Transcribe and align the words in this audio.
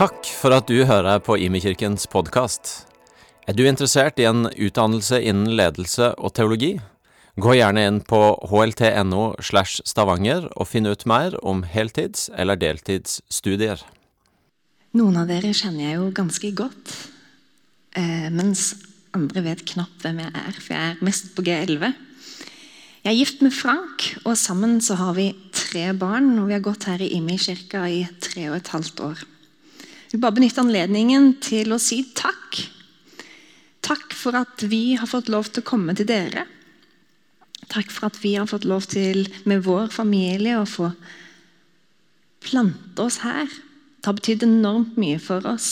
Takk 0.00 0.24
for 0.32 0.54
at 0.56 0.64
du 0.64 0.78
hører 0.88 1.18
på 1.20 1.34
Imekirkens 1.36 2.06
podkast. 2.08 2.70
Er 3.44 3.52
du 3.52 3.66
interessert 3.68 4.16
i 4.16 4.24
en 4.24 4.46
utdannelse 4.48 5.18
innen 5.20 5.50
ledelse 5.58 6.06
og 6.16 6.32
teologi? 6.38 6.70
Gå 7.36 7.58
gjerne 7.58 7.82
inn 7.84 7.98
på 8.08 8.20
hlt.no 8.48 9.26
slash 9.44 9.82
stavanger 9.84 10.46
og 10.54 10.70
finn 10.70 10.88
ut 10.88 11.04
mer 11.04 11.36
om 11.44 11.60
heltids- 11.68 12.30
eller 12.32 12.56
deltidsstudier. 12.56 13.82
Noen 14.96 15.18
av 15.20 15.28
dere 15.28 15.50
kjenner 15.52 15.90
jeg 15.90 15.98
jo 15.98 16.06
ganske 16.16 16.52
godt, 16.62 16.94
eh, 17.92 18.30
mens 18.32 18.70
andre 19.12 19.42
vet 19.50 19.66
knapt 19.68 20.06
hvem 20.06 20.22
jeg 20.24 20.32
er, 20.32 20.54
for 20.62 20.76
jeg 20.78 20.94
er 20.94 21.02
mest 21.04 21.28
på 21.36 21.44
G11. 21.44 21.92
Jeg 23.04 23.12
er 23.12 23.18
gift 23.18 23.44
med 23.44 23.52
Frank, 23.52 24.08
og 24.24 24.40
sammen 24.40 24.80
så 24.80 24.96
har 24.96 25.12
vi 25.20 25.34
tre 25.52 25.92
barn. 25.92 26.38
og 26.38 26.48
Vi 26.48 26.56
har 26.56 26.64
gått 26.64 26.88
her 26.88 27.04
i 27.04 27.12
Imi 27.20 27.36
kirka 27.36 27.84
i 27.84 28.08
tre 28.18 28.48
og 28.48 28.56
et 28.62 28.72
halvt 28.72 29.04
år. 29.10 29.26
Jeg 30.10 30.18
vil 30.18 30.24
bare 30.24 30.34
benytte 30.40 30.58
anledningen 30.58 31.36
til 31.38 31.70
å 31.70 31.76
si 31.78 32.00
takk. 32.18 32.56
Takk 33.86 34.10
for 34.18 34.34
at 34.34 34.64
vi 34.66 34.96
har 34.98 35.06
fått 35.06 35.30
lov 35.30 35.52
til 35.52 35.62
å 35.62 35.68
komme 35.68 35.94
til 35.94 36.08
dere. 36.08 36.48
Takk 37.70 37.92
for 37.94 38.08
at 38.08 38.18
vi 38.18 38.32
har 38.34 38.48
fått 38.50 38.66
lov 38.66 38.88
til 38.90 39.28
med 39.46 39.62
vår 39.62 39.92
familie 39.94 40.56
å 40.58 40.66
få 40.66 40.88
plante 42.42 43.06
oss 43.06 43.20
her. 43.22 43.46
Det 43.46 44.10
har 44.10 44.18
betydd 44.18 44.48
enormt 44.48 44.98
mye 44.98 45.20
for 45.22 45.46
oss. 45.46 45.70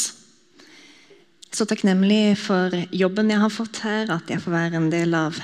Så 1.50 1.66
takknemlig 1.66 2.36
for 2.38 2.70
jobben 2.94 3.34
jeg 3.34 3.42
har 3.42 3.50
fått 3.50 3.82
her, 3.82 4.06
at 4.14 4.30
jeg 4.30 4.38
får 4.44 4.54
være 4.54 4.78
en 4.78 4.90
del 4.94 5.18
av 5.18 5.42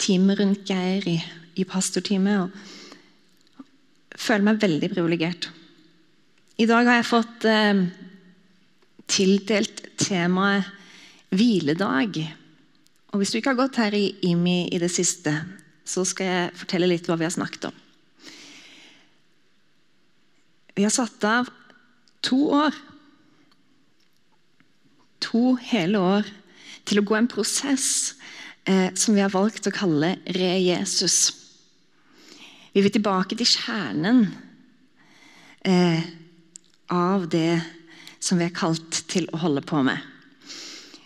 teamet 0.00 0.40
rundt 0.40 0.64
Geir 0.64 1.04
i, 1.12 1.18
i 1.60 1.68
pastorteamet. 1.68 2.48
Og 2.48 3.68
føler 4.16 4.48
meg 4.48 4.64
veldig 4.64 4.94
privilegert. 4.96 5.52
I 6.58 6.66
dag 6.66 6.88
har 6.90 6.96
jeg 6.98 7.06
fått 7.06 7.44
eh, 7.46 7.84
tildelt 9.06 9.84
temaet 10.00 10.66
hviledag. 11.30 12.18
Og 13.12 13.20
Hvis 13.20 13.30
du 13.30 13.38
ikke 13.38 13.52
har 13.52 13.60
gått 13.60 13.78
her 13.78 13.94
i 13.94 14.08
IMI 14.26 14.64
i 14.74 14.80
det 14.82 14.90
siste, 14.90 15.36
så 15.86 16.02
skal 16.02 16.26
jeg 16.26 16.56
fortelle 16.58 16.90
litt 16.90 17.06
hva 17.06 17.14
vi 17.20 17.28
har 17.28 17.34
snakket 17.34 17.68
om. 17.70 17.78
Vi 20.74 20.82
har 20.82 20.94
satt 20.94 21.22
av 21.30 21.52
to 22.26 22.40
år 22.58 22.74
to 25.22 25.56
hele 25.70 26.02
år 26.02 26.28
til 26.88 27.00
å 27.00 27.06
gå 27.06 27.16
en 27.18 27.30
prosess 27.30 28.16
eh, 28.66 28.90
som 28.98 29.14
vi 29.14 29.22
har 29.22 29.34
valgt 29.34 29.70
å 29.70 29.74
kalle 29.74 30.16
Re-Jesus. 30.34 31.18
Vi 32.74 32.82
vil 32.82 32.94
tilbake 32.94 33.38
til 33.38 33.46
kjernen 33.46 34.24
eh, 35.62 36.17
av 36.92 37.28
det 37.30 37.60
som 38.20 38.38
vi 38.40 38.48
er 38.48 38.54
kalt 38.54 39.02
til 39.10 39.28
å 39.32 39.40
holde 39.44 39.62
på 39.66 39.82
med. 39.86 39.98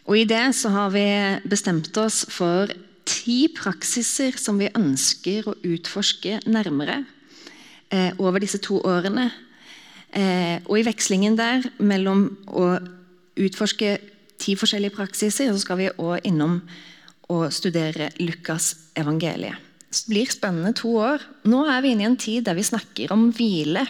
Og 0.09 0.19
I 0.19 0.27
det 0.29 0.45
så 0.59 0.73
har 0.75 0.91
vi 0.95 1.07
bestemt 1.49 1.95
oss 2.01 2.25
for 2.33 2.71
ti 3.09 3.47
praksiser 3.55 4.39
som 4.41 4.59
vi 4.59 4.71
ønsker 4.75 5.47
å 5.49 5.57
utforske 5.67 6.41
nærmere 6.51 7.03
eh, 7.93 8.11
over 8.19 8.43
disse 8.43 8.61
to 8.63 8.81
årene. 8.83 9.29
Eh, 10.13 10.59
og 10.67 10.79
i 10.79 10.87
vekslingen 10.87 11.37
der 11.39 11.67
mellom 11.79 12.27
å 12.51 12.75
utforske 13.39 13.97
ti 14.43 14.57
forskjellige 14.59 14.97
praksiser, 14.97 15.53
så 15.53 15.63
skal 15.63 15.79
vi 15.81 15.93
òg 15.95 16.27
innom 16.29 16.59
og 17.33 17.47
studere 17.55 18.11
Lukas 18.21 18.75
evangeliet. 18.99 19.71
Det 19.93 20.09
blir 20.09 20.31
spennende 20.33 20.73
to 20.77 20.95
år. 20.97 21.23
Nå 21.49 21.67
er 21.69 21.83
vi 21.85 21.93
inne 21.93 22.07
i 22.07 22.09
en 22.09 22.19
tid 22.21 22.47
der 22.47 22.57
vi 22.57 22.65
snakker 22.65 23.13
om 23.13 23.29
hvile. 23.37 23.85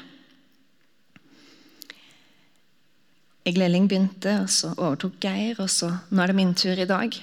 Egil 3.49 3.65
Elling 3.67 3.89
begynte, 3.91 4.37
og 4.45 4.51
så 4.53 4.71
overtok 4.77 5.19
Geir, 5.23 5.59
og 5.63 5.71
så 5.73 5.91
nå 6.11 6.23
er 6.23 6.31
det 6.31 6.39
min 6.39 6.55
tur 6.55 6.79
i 6.79 6.87
dag. 6.87 7.17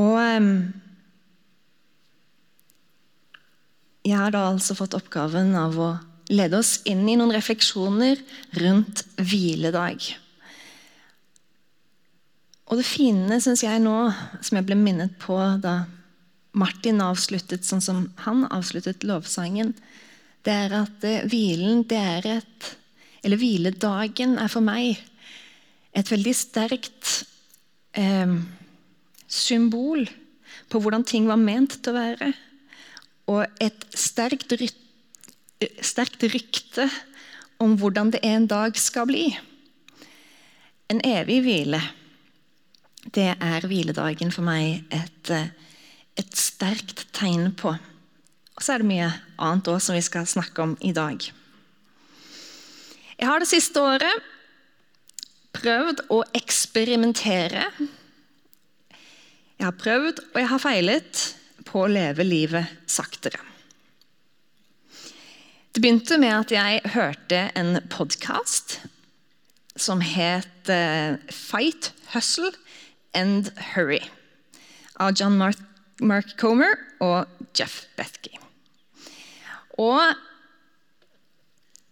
Og 0.00 0.16
um, 0.16 0.50
jeg 4.04 4.18
har 4.18 4.32
da 4.34 4.46
altså 4.50 4.76
fått 4.78 4.96
oppgaven 4.96 5.54
av 5.58 5.76
å 5.80 5.90
lede 6.32 6.58
oss 6.58 6.78
inn 6.88 7.04
i 7.08 7.16
noen 7.20 7.34
refleksjoner 7.36 8.20
rundt 8.62 9.04
hviledag. 9.20 10.06
Og 12.72 12.80
det 12.80 12.86
fine, 12.88 13.38
syns 13.44 13.62
jeg 13.64 13.82
nå, 13.84 13.98
som 14.40 14.56
jeg 14.56 14.66
ble 14.66 14.78
minnet 14.80 15.18
på 15.20 15.36
da 15.60 15.82
Martin 16.56 17.02
avsluttet 17.04 17.66
sånn 17.66 17.82
som 17.84 18.00
han 18.24 18.46
avsluttet 18.48 19.04
lovsangen, 19.04 19.74
det 20.44 20.54
er 20.66 20.74
at 20.82 21.04
eh, 21.08 21.26
hvilen, 21.28 21.84
det 21.88 21.98
er 21.98 22.28
et 22.38 22.70
Eller 23.24 23.40
hviledagen 23.40 24.36
er 24.38 24.52
for 24.52 24.64
meg 24.64 25.00
et 25.94 26.10
veldig 26.10 26.34
sterkt 26.36 27.24
eh, 27.96 28.36
symbol 29.30 30.04
på 30.68 30.80
hvordan 30.82 31.06
ting 31.06 31.28
var 31.30 31.40
ment 31.40 31.78
til 31.80 31.94
å 31.94 31.98
være. 31.98 32.30
Og 33.32 33.64
et 33.64 33.86
sterkt, 33.96 34.52
sterkt 35.80 36.26
rykte 36.28 36.88
om 37.62 37.78
hvordan 37.80 38.12
det 38.12 38.24
en 38.26 38.48
dag 38.50 38.76
skal 38.76 39.08
bli. 39.08 39.28
En 40.92 41.00
evig 41.06 41.40
hvile 41.46 41.80
det 43.12 43.34
er 43.36 43.66
hviledagen 43.68 44.32
for 44.32 44.46
meg 44.46 44.84
et, 44.94 45.30
eh, 45.30 45.48
et 46.16 46.36
sterkt 46.36 47.06
tegn 47.12 47.52
på. 47.52 47.74
Og 48.54 48.62
så 48.62 48.74
er 48.74 48.78
det 48.78 48.88
mye 48.88 49.10
annet 49.38 49.68
også 49.68 49.90
som 49.90 49.98
vi 49.98 50.04
skal 50.06 50.26
snakke 50.26 50.62
om 50.62 50.76
i 50.80 50.92
dag. 50.92 51.20
Jeg 53.14 53.30
har 53.30 53.42
det 53.42 53.48
siste 53.50 53.78
året 53.78 54.30
prøvd 55.54 56.04
å 56.10 56.20
eksperimentere. 56.34 57.68
Jeg 59.54 59.66
har 59.68 59.76
prøvd 59.78 60.22
og 60.32 60.38
jeg 60.40 60.50
har 60.50 60.62
feilet 60.62 61.20
på 61.68 61.84
å 61.84 61.90
leve 61.90 62.26
livet 62.26 62.90
saktere. 62.90 63.38
Det 65.74 65.82
begynte 65.82 66.18
med 66.22 66.34
at 66.36 66.52
jeg 66.54 66.82
hørte 66.94 67.38
en 67.58 67.78
podkast 67.90 68.80
som 69.74 70.02
het 70.04 70.70
eh, 70.70 71.16
Fight 71.34 71.90
Hustle 72.12 72.52
and 73.14 73.50
Hurry 73.72 74.02
av 75.02 75.16
John 75.18 75.38
Mark, 75.38 75.58
Mark 75.98 76.36
Comer 76.38 76.78
og 77.02 77.26
Jeff 77.58 77.86
Bethke. 77.98 78.30
Og 79.82 80.14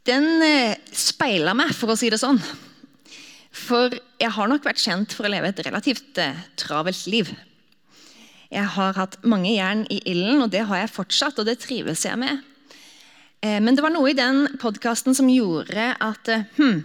den 0.09 0.43
eh, 0.43 0.79
speila 0.95 1.55
meg, 1.57 1.73
for 1.77 1.93
å 1.93 1.99
si 1.99 2.11
det 2.11 2.21
sånn. 2.21 2.41
For 3.53 3.93
jeg 4.21 4.35
har 4.35 4.51
nok 4.51 4.65
vært 4.67 4.83
kjent 4.83 5.15
for 5.15 5.29
å 5.29 5.33
leve 5.33 5.53
et 5.53 5.65
relativt 5.67 6.19
eh, 6.21 6.39
travelt 6.59 7.05
liv. 7.11 7.31
Jeg 8.53 8.69
har 8.75 8.97
hatt 8.99 9.19
mange 9.25 9.53
jern 9.55 9.85
i 9.93 10.01
ilden, 10.11 10.43
og 10.45 10.51
det 10.53 10.65
har 10.69 10.83
jeg 10.83 10.95
fortsatt, 10.97 11.39
og 11.39 11.49
det 11.49 11.61
trives 11.63 12.05
jeg 12.09 12.19
med. 12.21 12.43
Eh, 13.45 13.61
men 13.63 13.79
det 13.79 13.85
var 13.85 13.95
noe 13.95 14.11
i 14.11 14.19
den 14.19 14.47
podkasten 14.63 15.17
som 15.17 15.31
gjorde 15.31 15.93
at 16.03 16.33
hm, 16.59 16.83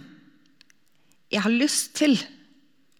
jeg 1.34 1.44
har 1.44 1.54
lyst 1.54 1.96
til 1.98 2.14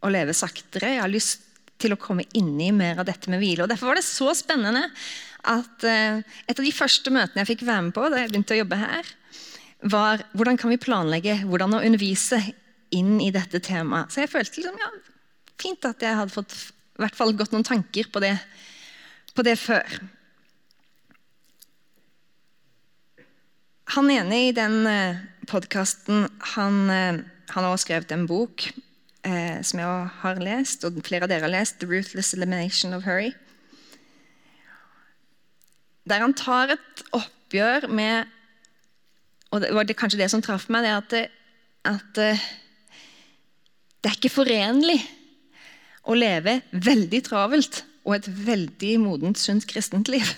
å 0.05 0.11
leve 0.13 0.35
saktere. 0.37 0.97
Jeg 0.97 1.05
har 1.05 1.13
lyst 1.13 1.47
til 1.79 1.95
å 1.95 2.01
komme 2.01 2.27
inn 2.37 2.57
i 2.61 2.73
mer 2.75 2.99
av 2.99 3.07
dette 3.07 3.31
med 3.31 3.41
hvile. 3.41 3.65
Og 3.65 3.71
Derfor 3.71 3.93
var 3.93 4.01
det 4.01 4.07
så 4.07 4.35
spennende 4.37 4.89
at 5.49 5.85
et 5.87 6.59
av 6.59 6.67
de 6.67 6.75
første 6.75 7.13
møtene 7.15 7.41
jeg 7.41 7.53
fikk 7.53 7.63
være 7.69 7.85
med 7.87 7.95
på 7.97 8.09
da 8.11 8.19
jeg 8.21 8.33
begynte 8.33 8.57
å 8.57 8.59
jobbe 8.59 8.81
her, 8.81 9.13
var 9.83 10.25
hvordan 10.35 10.59
kan 10.59 10.73
vi 10.73 10.81
planlegge 10.81 11.37
hvordan 11.45 11.77
å 11.79 11.83
undervise 11.87 12.41
inn 12.95 13.19
i 13.23 13.31
dette 13.35 13.61
temaet. 13.63 14.13
Så 14.13 14.25
jeg 14.25 14.33
følte 14.33 14.61
liksom, 14.61 14.79
ja, 14.81 14.91
fint 15.61 15.87
at 15.87 16.03
jeg 16.03 16.19
hadde 16.19 16.35
fått 16.35 16.55
i 16.99 17.03
hvert 17.05 17.19
fall 17.19 17.35
gått 17.39 17.53
noen 17.55 17.67
tanker 17.67 18.09
på 18.11 18.23
det, 18.25 18.35
på 19.37 19.45
det 19.47 19.55
før. 19.61 19.99
Han 23.95 24.11
ene 24.13 24.43
i 24.49 24.55
den 24.57 24.83
eh, 24.91 25.21
podkasten, 25.49 26.27
han, 26.57 26.81
uh, 26.91 27.21
han 27.55 27.65
har 27.65 27.71
også 27.71 27.87
skrevet 27.87 28.11
en 28.13 28.27
bok 28.29 28.67
eh, 29.25 29.61
som 29.65 29.81
jeg 29.81 30.09
har 30.21 30.43
lest, 30.43 30.85
og 30.85 30.99
flere 31.07 31.25
av 31.25 31.33
dere 31.33 31.47
har 31.47 31.55
lest, 31.55 31.79
'The 31.79 31.89
Ruthless 31.89 32.35
Elimination 32.37 32.93
of 32.93 33.07
Hurry'. 33.09 33.33
Der 36.09 36.21
han 36.25 36.35
tar 36.37 36.75
et 36.77 37.05
oppgjør 37.17 37.89
med 37.89 38.29
Og 39.53 39.63
det 39.65 39.73
var 39.75 39.89
det, 39.89 39.97
kanskje 39.97 40.21
det 40.21 40.31
som 40.33 40.43
traff 40.45 40.69
meg, 40.73 40.85
det 40.85 40.95
at, 40.95 41.37
at 41.89 42.21
eh, 42.23 42.47
det 43.99 44.11
er 44.11 44.19
ikke 44.19 44.33
forenlig 44.33 44.99
å 46.09 46.17
leve 46.17 46.61
veldig 46.73 47.23
travelt 47.27 47.83
og 48.09 48.15
et 48.17 48.29
veldig 48.29 48.95
modent, 49.03 49.41
sunt 49.41 49.67
kristent 49.69 50.09
liv. 50.13 50.29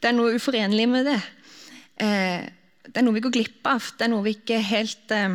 Det 0.00 0.08
er 0.08 0.14
noe 0.16 0.32
uforenlig 0.32 0.86
med 0.88 1.04
det. 1.10 1.18
Eh, 2.00 2.46
det 2.88 2.96
er 2.96 3.04
noe 3.04 3.18
vi 3.18 3.20
går 3.20 3.34
glipp 3.34 3.66
av. 3.68 3.84
Det 3.98 4.06
er 4.06 4.12
noe 4.14 4.24
vi 4.24 4.32
ikke 4.32 4.56
helt 4.64 5.12
eh, 5.12 5.34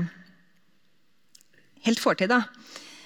helt 1.86 2.02
får 2.02 2.20
til. 2.22 2.32
da. 2.34 2.42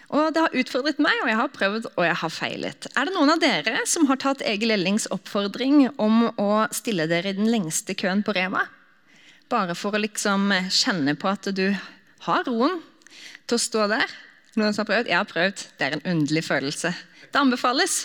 Og 0.09 0.33
Det 0.33 0.41
har 0.41 0.57
utfordret 0.61 1.01
meg, 1.03 1.19
og 1.21 1.29
jeg 1.29 1.37
har 1.37 1.51
prøvd 1.53 1.89
og 1.91 2.03
jeg 2.07 2.17
har 2.23 2.33
feilet. 2.33 2.87
Er 2.95 3.05
det 3.05 3.13
noen 3.13 3.35
av 3.35 3.43
dere 3.43 3.83
som 3.85 4.07
har 4.09 4.17
tatt 4.23 4.41
Egil 4.41 4.73
Ellings 4.73 5.05
oppfordring 5.13 5.89
om 6.01 6.29
å 6.31 6.51
stille 6.73 7.05
dere 7.11 7.33
i 7.33 7.37
den 7.37 7.51
lengste 7.51 7.93
køen 7.93 8.23
på 8.25 8.33
Rema? 8.37 8.65
Bare 9.49 9.73
for 9.77 9.97
å 9.97 10.01
liksom 10.01 10.51
kjenne 10.69 11.15
på 11.17 11.29
at 11.31 11.49
du 11.57 11.67
har 12.27 12.45
roen 12.45 12.79
til 13.49 13.57
å 13.57 13.61
stå 13.61 13.87
der. 13.89 14.11
Noen 14.59 14.75
som 14.75 14.83
har 14.83 14.89
prøvd? 14.91 15.09
Jeg 15.09 15.17
har 15.17 15.29
prøvd. 15.29 15.63
Det 15.77 15.87
er 15.87 15.95
en 15.97 16.07
underlig 16.13 16.43
følelse. 16.45 16.93
Det 17.29 17.39
anbefales. 17.39 18.03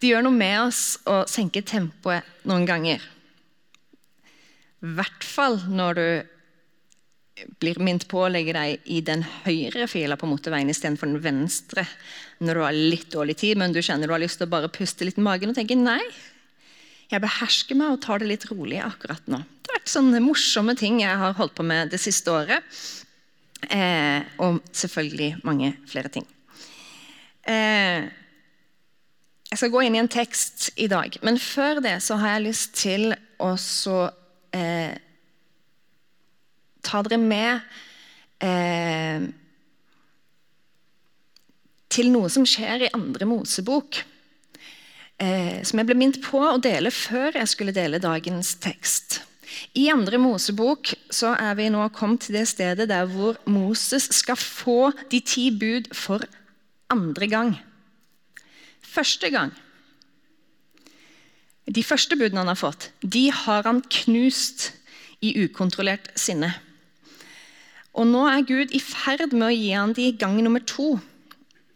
Det 0.00 0.12
gjør 0.12 0.24
noe 0.24 0.36
med 0.36 0.56
oss 0.62 0.82
å 1.10 1.22
senke 1.28 1.64
tempoet 1.66 2.46
noen 2.48 2.66
ganger. 2.68 3.02
I 4.80 4.92
hvert 4.96 5.26
fall 5.26 5.58
når 5.68 5.98
du 5.98 6.06
blir 7.60 7.78
minnet 7.80 8.06
på 8.08 8.22
å 8.22 8.30
legge 8.32 8.54
deg 8.56 8.88
i 8.92 9.00
den 9.04 9.22
høyre 9.44 9.86
fila 9.90 10.16
på 10.20 10.28
motorveien 10.28 10.70
istedenfor 10.72 11.08
den 11.08 11.22
venstre 11.24 11.86
når 12.40 12.56
du 12.56 12.64
har 12.64 12.76
litt 12.76 13.08
dårlig 13.12 13.36
tid, 13.40 13.60
men 13.60 13.72
du 13.72 13.80
kjenner 13.82 14.08
du 14.08 14.14
har 14.14 14.22
lyst 14.22 14.40
til 14.40 14.48
å 14.48 14.54
bare 14.54 14.72
puste 14.72 15.06
litt 15.08 15.20
i 15.20 15.24
magen 15.24 15.52
og 15.52 15.56
tenke 15.56 15.76
nei, 15.76 16.02
jeg 17.10 17.22
behersker 17.24 17.78
meg 17.78 17.96
og 17.96 18.02
tar 18.04 18.22
det 18.22 18.28
litt 18.30 18.46
rolig 18.52 18.80
akkurat 18.84 19.24
nå. 19.30 19.42
Sånne 19.90 20.20
morsomme 20.22 20.76
ting 20.78 21.00
jeg 21.02 21.18
har 21.18 21.34
holdt 21.38 21.56
på 21.58 21.66
med 21.66 21.90
det 21.90 21.98
siste 22.02 22.30
året. 22.30 22.62
Eh, 23.66 24.22
og 24.40 24.60
selvfølgelig 24.72 25.40
mange 25.44 25.72
flere 25.90 26.12
ting. 26.12 26.26
Eh, 27.42 28.06
jeg 29.50 29.58
skal 29.58 29.72
gå 29.72 29.82
inn 29.82 29.96
i 29.98 30.02
en 30.02 30.10
tekst 30.10 30.68
i 30.78 30.86
dag, 30.90 31.16
men 31.26 31.40
før 31.42 31.80
det 31.82 31.96
så 32.06 32.20
har 32.20 32.36
jeg 32.36 32.46
lyst 32.46 32.76
til 32.78 33.10
å 33.42 33.50
så 33.58 34.04
eh, 34.54 34.94
ta 36.86 37.00
dere 37.02 37.18
med 37.18 37.64
eh, 38.46 39.26
til 41.90 42.12
noe 42.14 42.30
som 42.30 42.46
skjer 42.46 42.86
i 42.86 42.92
andre 42.94 43.26
Mosebok. 43.26 44.04
Eh, 45.20 45.58
som 45.66 45.82
jeg 45.82 45.90
ble 45.90 45.98
minnet 45.98 46.20
på 46.24 46.40
å 46.46 46.60
dele 46.62 46.94
før 46.94 47.34
jeg 47.42 47.50
skulle 47.50 47.74
dele 47.76 48.00
dagens 48.00 48.54
tekst. 48.62 49.20
I 49.74 49.88
andre 49.92 50.18
Mosebok 50.20 50.92
så 51.12 51.34
er 51.38 51.56
vi 51.58 51.68
nå 51.72 51.86
kommet 51.94 52.26
til 52.26 52.38
det 52.38 52.46
stedet 52.50 52.88
der 52.90 53.08
hvor 53.10 53.38
Moses 53.50 54.08
skal 54.14 54.38
få 54.38 54.92
de 55.10 55.20
ti 55.20 55.50
bud 55.50 55.90
for 55.96 56.24
andre 56.90 57.28
gang. 57.30 57.52
Første 58.82 59.30
gang. 59.30 59.52
De 61.70 61.84
første 61.86 62.16
budene 62.18 62.42
han 62.42 62.50
har 62.50 62.58
fått, 62.58 62.90
de 63.02 63.28
har 63.30 63.62
han 63.68 63.82
knust 64.02 64.72
i 65.22 65.36
ukontrollert 65.44 66.10
sinne. 66.18 66.50
Og 67.94 68.06
nå 68.08 68.24
er 68.30 68.46
Gud 68.46 68.74
i 68.74 68.80
ferd 68.82 69.34
med 69.34 69.48
å 69.48 69.54
gi 69.54 69.70
han 69.74 69.94
de 69.94 70.10
gang 70.18 70.38
nummer 70.42 70.62
to. 70.66 70.96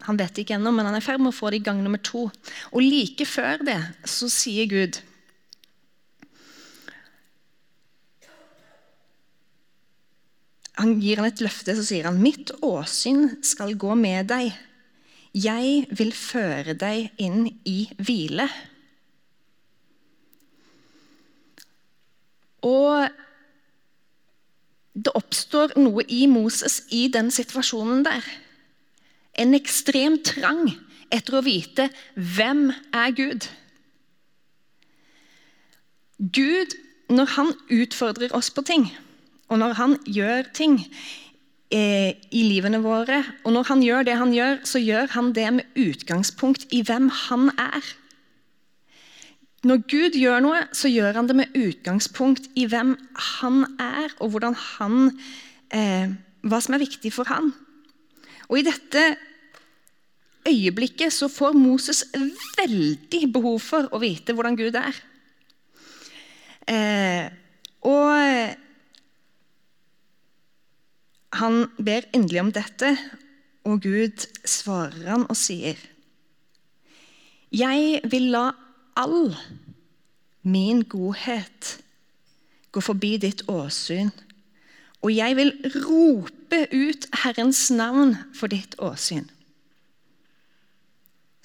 Han 0.07 0.19
vet 0.19 0.41
ikke 0.41 0.57
ennå, 0.57 0.71
men 0.75 0.87
han 0.87 0.97
er 0.97 1.03
i 1.03 1.05
ferd 1.05 1.21
med 1.23 1.31
å 1.31 1.35
få 1.35 1.51
det 1.51 1.61
i 1.61 1.65
gang 1.65 1.81
nummer 1.83 2.01
to. 2.03 2.27
Og 2.71 2.83
like 2.83 3.27
før 3.27 3.63
det 3.67 3.79
så 4.09 4.29
sier 4.31 4.67
Gud 4.71 4.99
Han 10.79 10.97
gir 10.99 11.21
han 11.21 11.29
et 11.29 11.43
løfte, 11.43 11.75
så 11.75 11.83
sier 11.87 12.09
han, 12.09 12.21
'Mitt 12.21 12.51
åsyn 12.65 13.37
skal 13.43 13.75
gå 13.79 13.95
med 13.95 14.27
deg. 14.31 14.53
Jeg 15.35 15.87
vil 15.91 16.11
føre 16.11 16.73
deg 16.73 17.11
inn 17.17 17.47
i 17.65 17.89
hvile.' 17.97 18.49
Og 22.65 23.07
det 24.95 25.11
oppstår 25.13 25.75
noe 25.77 26.05
i 26.07 26.25
Moses 26.31 26.79
i 26.89 27.05
den 27.13 27.29
situasjonen 27.31 28.03
der. 28.07 28.25
En 29.37 29.53
ekstrem 29.53 30.17
trang 30.23 30.71
etter 31.13 31.37
å 31.37 31.43
vite 31.45 31.89
hvem 32.15 32.69
er 32.95 33.11
Gud. 33.15 33.47
Gud, 36.17 36.77
når 37.11 37.33
han 37.35 37.51
utfordrer 37.69 38.33
oss 38.33 38.49
på 38.49 38.63
ting, 38.65 38.87
og 39.49 39.61
når 39.61 39.75
han 39.77 39.97
gjør 40.09 40.49
ting 40.57 40.79
eh, 41.69 42.15
i 42.33 42.41
livene 42.47 42.81
våre, 42.83 43.21
og 43.43 43.53
når 43.53 43.69
han 43.69 43.83
gjør 43.85 44.07
det 44.07 44.17
han 44.17 44.33
gjør, 44.33 44.63
så 44.65 44.81
gjør 44.81 45.13
han 45.13 45.31
det 45.37 45.45
med 45.59 45.79
utgangspunkt 45.85 46.65
i 46.73 46.81
hvem 46.85 47.11
han 47.27 47.51
er. 47.61 47.93
Når 49.65 49.81
Gud 49.89 50.17
gjør 50.17 50.43
noe, 50.45 50.63
så 50.77 50.89
gjør 50.91 51.17
han 51.17 51.29
det 51.29 51.37
med 51.39 51.55
utgangspunkt 51.57 52.51
i 52.57 52.67
hvem 52.69 52.93
han 53.39 53.63
er, 53.81 54.13
og 54.21 54.37
han, 54.77 55.09
eh, 55.73 56.11
hva 56.45 56.59
som 56.61 56.75
er 56.77 56.85
viktig 56.85 57.13
for 57.13 57.29
han. 57.29 57.53
Og 58.49 58.59
I 58.59 58.67
dette 58.67 59.05
øyeblikket 60.45 61.13
så 61.13 61.27
får 61.27 61.57
Moses 61.57 62.03
veldig 62.13 63.33
behov 63.33 63.57
for 63.59 63.89
å 63.89 64.01
vite 64.01 64.33
hvordan 64.33 64.57
Gud 64.57 64.77
er. 64.77 65.01
Eh, 66.69 67.25
og 67.85 68.64
han 71.39 71.65
ber 71.77 72.07
endelig 72.15 72.41
om 72.41 72.51
dette, 72.55 72.95
og 73.65 73.81
Gud 73.83 74.25
svarer 74.45 75.09
han 75.09 75.25
og 75.29 75.37
sier 75.39 75.79
Jeg 77.55 78.01
vil 78.11 78.29
la 78.35 78.49
all 78.95 79.33
min 80.45 80.83
godhet 80.85 81.75
gå 82.71 82.83
forbi 82.83 83.15
ditt 83.21 83.45
åsyn, 83.49 84.11
og 85.01 85.13
jeg 85.13 85.37
vil 85.37 85.53
rope 85.85 86.61
ut 86.73 87.07
Herrens 87.23 87.69
navn 87.71 88.15
for 88.35 88.51
ditt 88.51 88.75
åsyn. 88.79 89.29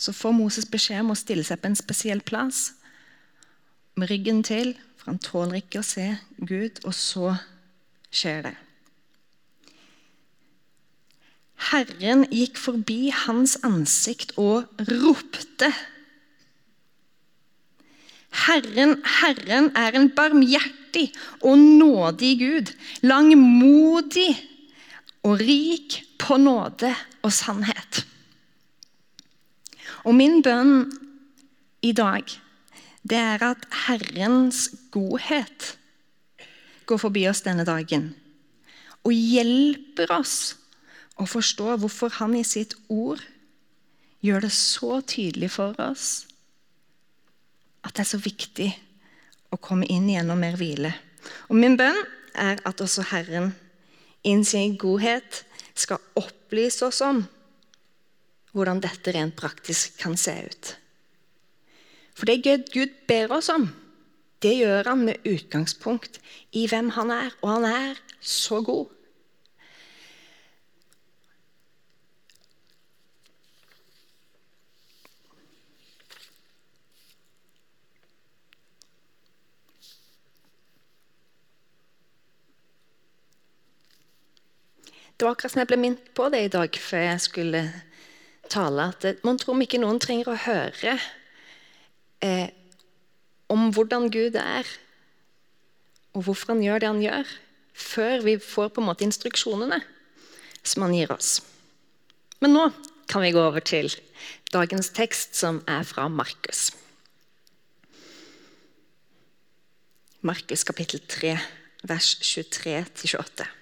Så 0.00 0.12
får 0.16 0.32
Moses 0.32 0.66
beskjed 0.68 1.04
om 1.04 1.12
å 1.12 1.18
stille 1.18 1.44
seg 1.44 1.60
på 1.60 1.70
en 1.70 1.78
spesiell 1.78 2.22
plass, 2.24 2.72
med 3.96 4.08
ryggen 4.10 4.42
til, 4.46 4.74
for 4.96 5.12
han 5.12 5.20
tåler 5.20 5.60
ikke 5.60 5.82
å 5.82 5.86
se 5.86 6.06
Gud, 6.38 6.80
og 6.88 6.94
så 6.96 7.34
skjer 8.12 8.46
det. 8.48 8.56
Herren 11.60 12.24
gikk 12.32 12.56
forbi 12.58 13.10
hans 13.12 13.58
ansikt 13.66 14.32
og 14.40 14.68
ropte 14.88 15.68
Herren, 18.46 19.00
Herren 19.20 19.70
er 19.76 19.96
en 19.98 20.08
barmhjertig 20.14 21.10
og 21.42 21.58
nådig 21.58 22.30
Gud, 22.38 22.70
langmodig 23.02 24.30
og 25.26 25.42
rik 25.42 25.98
på 26.18 26.38
nåde 26.40 26.92
og 27.26 27.34
sannhet. 27.34 28.04
Og 30.06 30.14
min 30.16 30.40
bønn 30.46 30.86
i 31.84 31.92
dag, 31.92 32.24
det 33.02 33.18
er 33.18 33.42
at 33.50 33.66
Herrens 33.86 34.68
godhet 34.94 35.74
går 36.86 37.00
forbi 37.02 37.26
oss 37.28 37.42
denne 37.44 37.66
dagen 37.66 38.12
og 39.04 39.12
hjelper 39.12 40.10
oss 40.12 40.54
å 41.20 41.26
forstå 41.28 41.76
hvorfor 41.82 42.16
han 42.18 42.34
i 42.38 42.44
sitt 42.46 42.74
ord 42.88 43.22
gjør 44.24 44.46
det 44.46 44.52
så 44.56 45.00
tydelig 45.04 45.52
for 45.56 45.76
oss 45.80 46.24
at 47.84 47.94
det 47.96 48.04
er 48.04 48.10
så 48.10 48.20
viktig 48.20 48.68
å 49.50 49.58
komme 49.60 49.88
inn 49.88 50.08
gjennom 50.10 50.40
mer 50.40 50.58
hvile. 50.60 50.92
Og 51.48 51.56
Min 51.56 51.78
bønn 51.80 51.96
er 52.36 52.60
at 52.68 52.80
også 52.80 53.06
Herren 53.10 53.54
i 54.24 54.34
sin 54.44 54.76
godhet 54.80 55.42
skal 55.72 56.02
opplyse 56.20 56.84
oss 56.86 57.00
om 57.04 57.22
hvordan 58.52 58.82
dette 58.82 59.14
rent 59.14 59.36
praktisk 59.38 59.96
kan 60.02 60.16
se 60.20 60.34
ut. 60.44 60.74
For 62.12 62.28
det 62.28 62.42
Gud 62.74 62.92
ber 63.08 63.32
oss 63.32 63.48
om, 63.48 63.70
det 64.44 64.56
gjør 64.58 64.90
han 64.92 65.04
med 65.08 65.24
utgangspunkt 65.28 66.18
i 66.56 66.66
hvem 66.68 66.90
han 66.96 67.12
er. 67.12 67.32
Og 67.40 67.48
han 67.54 67.66
er 67.68 68.00
så 68.20 68.60
god. 68.64 68.88
Det 85.20 85.26
var 85.26 85.34
akkurat 85.36 85.52
som 85.52 85.60
jeg 85.60 85.68
ble 85.68 85.76
minnet 85.76 86.06
på 86.16 86.30
det 86.32 86.38
i 86.46 86.48
dag 86.48 86.76
før 86.80 87.02
jeg 87.04 87.20
skulle 87.20 87.58
tale. 88.48 88.86
at 88.88 89.20
Man 89.20 89.36
tror 89.36 89.60
ikke 89.60 89.80
noen 89.82 90.00
trenger 90.00 90.30
å 90.32 90.36
høre 90.46 90.94
eh, 92.24 92.48
om 93.52 93.66
hvordan 93.68 94.08
Gud 94.08 94.38
er, 94.40 94.64
og 96.16 96.24
hvorfor 96.24 96.54
han 96.54 96.64
gjør 96.64 96.80
det 96.80 96.88
han 96.88 97.04
gjør, 97.04 97.34
før 97.76 98.24
vi 98.24 98.38
får 98.40 98.72
på 98.72 98.80
en 98.80 98.88
måte 98.88 99.04
instruksjonene 99.04 99.82
som 100.64 100.88
han 100.88 100.96
gir 100.96 101.12
oss. 101.12 101.42
Men 102.40 102.56
nå 102.56 102.64
kan 103.04 103.20
vi 103.20 103.36
gå 103.36 103.44
over 103.44 103.60
til 103.60 103.92
dagens 104.56 104.88
tekst, 104.96 105.36
som 105.36 105.60
er 105.68 105.84
fra 105.84 106.08
Markus. 106.08 106.70
Markus 110.24 110.64
kapittel 110.64 111.04
3, 111.04 111.36
vers 111.92 112.14
23-28. 112.24 113.59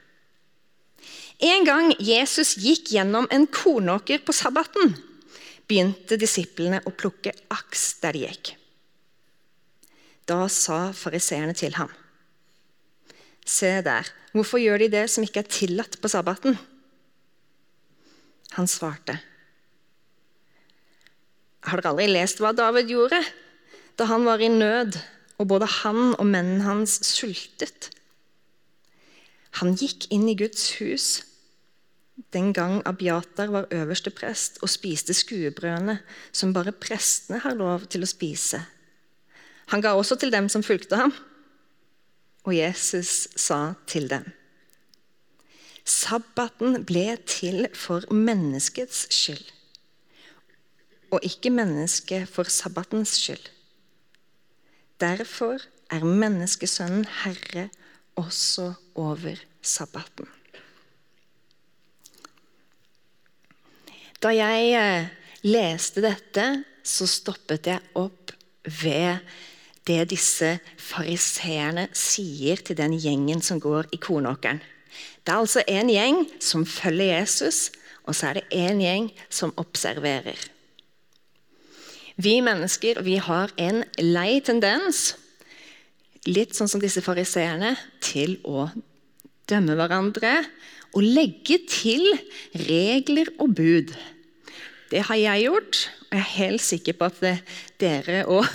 En 1.38 1.62
gang 1.62 1.92
Jesus 2.02 2.57
gikk 2.59 2.90
gjennom 2.90 3.28
en 3.30 3.47
kornåker 3.47 4.25
på 4.26 4.35
sabbaten, 4.35 4.97
begynte 5.71 6.18
disiplene 6.18 6.80
å 6.83 6.90
plukke 6.90 7.30
aks 7.54 7.92
der 8.02 8.16
de 8.16 8.25
gikk. 8.25 8.50
Da 10.26 10.49
sa 10.50 10.90
fariseerne 10.90 11.54
til 11.54 11.76
ham.: 11.78 11.92
Se 13.47 13.71
der, 13.87 14.11
hvorfor 14.35 14.59
gjør 14.59 14.83
de 14.83 14.88
det 14.97 15.04
som 15.11 15.23
ikke 15.23 15.45
er 15.45 15.52
tillatt 15.52 16.00
på 16.02 16.11
sabbaten? 16.11 16.59
Han 18.59 18.66
svarte. 18.66 19.21
Har 21.68 21.78
dere 21.78 21.92
aldri 21.92 22.09
lest 22.11 22.42
hva 22.42 22.50
David 22.52 22.90
gjorde 22.90 23.23
da 23.99 24.07
han 24.11 24.26
var 24.26 24.42
i 24.42 24.50
nød, 24.50 24.99
og 25.38 25.47
både 25.47 25.66
han 25.83 26.14
og 26.18 26.26
mennene 26.26 26.66
hans 26.66 26.99
sultet? 27.07 27.90
Han 29.62 29.75
gikk 29.78 30.11
inn 30.14 30.28
i 30.30 30.37
Guds 30.38 30.75
hus 30.78 31.28
den 32.33 32.53
gang 32.53 32.83
Abiatar 32.87 33.51
var 33.53 33.69
øverste 33.71 34.11
prest 34.11 34.59
og 34.63 34.71
spiste 34.71 35.15
skuebrødene 35.15 35.99
som 36.33 36.53
bare 36.53 36.73
prestene 36.73 37.39
har 37.45 37.55
lov 37.55 37.87
til 37.87 38.03
å 38.03 38.11
spise. 38.11 38.61
Han 39.73 39.85
ga 39.85 39.95
også 39.95 40.17
til 40.19 40.33
dem 40.33 40.49
som 40.49 40.65
fulgte 40.65 40.97
ham. 40.97 41.13
Og 42.45 42.57
Jesus 42.57 43.29
sa 43.37 43.75
til 43.87 44.09
dem.: 44.11 44.25
Sabbaten 45.85 46.85
ble 46.85 47.17
til 47.27 47.69
for 47.75 48.05
menneskets 48.13 49.07
skyld, 49.15 49.45
og 51.11 51.21
ikke 51.23 51.51
mennesket 51.51 52.29
for 52.29 52.49
sabbatens 52.49 53.17
skyld. 53.21 53.51
Derfor 55.01 55.61
er 55.91 56.05
menneskesønnen 56.05 57.07
herre 57.23 57.69
også 58.17 58.73
over 58.95 59.37
sabbaten. 59.63 60.27
Da 64.19 64.33
jeg 64.35 64.73
eh, 64.75 65.11
leste 65.47 66.03
dette, 66.03 66.47
så 66.83 67.07
stoppet 67.07 67.69
jeg 67.71 67.83
opp 67.99 68.33
ved 68.83 69.23
det 69.89 70.09
disse 70.11 70.57
fariseerne 70.83 71.87
sier 71.97 72.61
til 72.61 72.77
den 72.79 72.97
gjengen 72.99 73.41
som 73.45 73.61
går 73.63 73.89
i 73.95 74.01
kornåkeren. 74.03 74.61
Det 75.23 75.33
er 75.33 75.39
altså 75.39 75.63
en 75.69 75.91
gjeng 75.93 76.23
som 76.43 76.67
følger 76.67 77.21
Jesus, 77.21 77.69
og 78.09 78.17
så 78.17 78.31
er 78.31 78.41
det 78.41 78.59
en 78.59 78.83
gjeng 78.83 79.09
som 79.31 79.55
observerer. 79.61 80.41
Vi 82.19 82.41
mennesker 82.43 82.99
vi 83.07 83.21
har 83.23 83.53
en 83.61 83.85
lei 84.03 84.41
tendens, 84.43 85.13
litt 86.27 86.57
sånn 86.57 86.69
som 86.69 86.83
disse 86.83 87.05
fariseerne, 87.05 87.77
til 88.03 88.41
å 88.43 88.67
dømme 89.50 89.76
hverandre 89.78 90.35
og 90.97 91.05
legge 91.05 91.61
til 91.69 92.05
regler 92.69 93.31
og 93.38 93.55
bud. 93.59 93.93
Det 94.88 95.05
har 95.05 95.21
jeg 95.21 95.45
gjort, 95.45 95.83
og 96.09 96.17
jeg 96.17 96.23
er 96.23 96.37
helt 96.38 96.64
sikker 96.64 96.97
på 96.97 97.11
at 97.11 97.45
dere 97.81 98.25
òg 98.25 98.49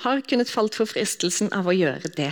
har 0.00 0.22
kunnet 0.24 0.48
falt 0.48 0.78
for 0.78 0.88
fristelsen 0.88 1.50
av 1.52 1.68
å 1.68 1.76
gjøre 1.76 2.12
det. 2.16 2.30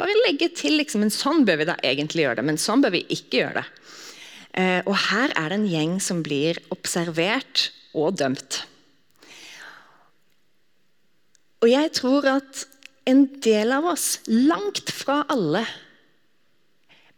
Bare 0.00 0.16
legge 0.26 0.50
til 0.58 0.74
liksom, 0.80 1.04
men 1.04 1.14
sånn 1.14 1.44
bør 1.46 1.60
vi 1.60 1.68
da 1.70 1.78
egentlig 1.86 2.26
gjøre 2.26 2.40
det, 2.40 2.46
men 2.50 2.58
sånn 2.60 2.82
bør 2.82 2.96
vi 2.96 3.04
ikke 3.14 3.40
gjøre 3.44 3.62
det. 3.62 3.66
Eh, 4.54 4.80
og 4.86 4.94
her 5.08 5.34
er 5.38 5.50
det 5.50 5.58
en 5.60 5.70
gjeng 5.70 5.94
som 6.02 6.22
blir 6.26 6.58
observert 6.74 7.68
og 7.94 8.18
dømt. 8.18 8.60
Og 11.62 11.70
jeg 11.70 11.90
tror 11.96 12.26
at 12.36 12.66
en 13.08 13.24
del 13.44 13.72
av 13.74 13.86
oss, 13.94 14.18
langt 14.28 14.90
fra 14.94 15.22
alle, 15.32 15.64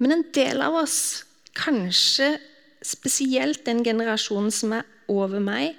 men 0.02 0.12
en 0.12 0.26
del 0.36 0.60
av 0.64 0.76
oss 0.82 1.24
kanskje 1.56 2.36
spesielt 2.84 3.64
den 3.66 3.82
generasjonen 3.84 4.52
som 4.52 4.74
er 4.76 4.86
over 5.10 5.40
meg, 5.42 5.76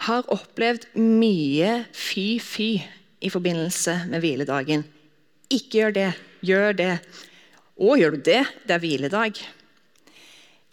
har 0.00 0.24
opplevd 0.32 0.86
mye 0.96 1.82
fy-fy 1.92 2.70
i 3.20 3.30
forbindelse 3.32 3.98
med 4.08 4.24
hviledagen. 4.24 4.86
Ikke 5.52 5.82
gjør 5.82 5.96
det, 5.96 6.10
gjør 6.46 6.76
det. 6.78 6.92
Å, 7.76 7.96
gjør 8.00 8.16
du 8.16 8.22
det? 8.30 8.40
Det 8.64 8.76
er 8.76 8.82
hviledag. 8.82 9.40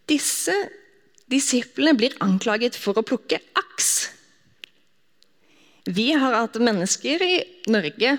Disse 0.07 0.55
disiplene 1.27 1.97
blir 1.99 2.15
anklaget 2.23 2.77
for 2.79 2.95
å 2.95 3.03
plukke 3.03 3.41
aks. 3.59 3.91
Vi 5.87 6.13
har 6.15 6.35
hatt 6.35 6.55
mennesker 6.59 7.23
i 7.23 7.35
Norge 7.71 8.15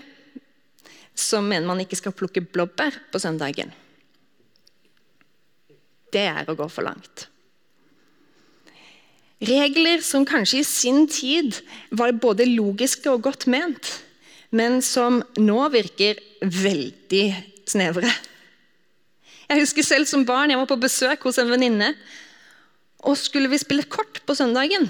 som 1.18 1.46
mener 1.50 1.66
man 1.66 1.82
ikke 1.82 1.98
skal 1.98 2.14
plukke 2.14 2.44
blåbær 2.44 2.96
på 3.12 3.20
søndagen 3.22 3.74
det 6.14 6.24
er 6.28 6.48
å 6.48 6.56
gå 6.56 6.68
for 6.72 6.86
langt. 6.86 7.26
Regler 9.38 10.02
som 10.02 10.26
kanskje 10.26 10.62
i 10.62 10.66
sin 10.66 11.04
tid 11.10 11.60
var 11.94 12.16
både 12.18 12.48
logiske 12.48 13.10
og 13.12 13.22
godt 13.28 13.46
ment, 13.50 13.92
men 14.50 14.80
som 14.82 15.20
nå 15.38 15.58
virker 15.70 16.18
veldig 16.42 17.26
snevre. 17.68 18.10
Jeg 19.48 19.62
husker 19.62 19.86
selv 19.86 20.08
som 20.10 20.26
barn 20.28 20.50
jeg 20.52 20.60
var 20.60 20.68
på 20.70 20.80
besøk 20.80 21.28
hos 21.28 21.38
en 21.40 21.52
venninne. 21.52 21.92
Og 23.06 23.14
skulle 23.16 23.48
vi 23.52 23.60
spille 23.60 23.86
kort 23.86 24.18
på 24.26 24.34
søndagen? 24.34 24.88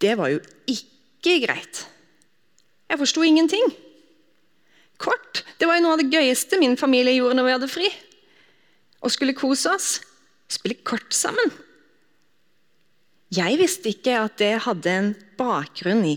Det 0.00 0.14
var 0.20 0.30
jo 0.30 0.38
ikke 0.70 1.40
greit. 1.42 1.82
Jeg 2.88 3.00
forsto 3.00 3.24
ingenting. 3.26 3.72
Kort 5.04 5.44
det 5.60 5.68
var 5.68 5.78
jo 5.78 5.84
noe 5.84 5.96
av 5.96 6.02
det 6.02 6.12
gøyeste 6.12 6.58
min 6.60 6.78
familie 6.80 7.16
gjorde 7.16 7.38
når 7.38 7.46
vi 7.46 7.54
hadde 7.56 7.70
fri 7.72 7.92
og 9.04 9.12
skulle 9.12 9.36
kose 9.36 9.68
oss, 9.68 9.88
spille 10.48 10.78
kort 10.80 11.12
sammen. 11.12 11.50
Jeg 13.34 13.58
visste 13.60 13.90
ikke 13.92 14.14
at 14.22 14.38
det 14.40 14.52
hadde 14.64 14.92
en 14.92 15.10
bakgrunn 15.36 16.00
i, 16.08 16.14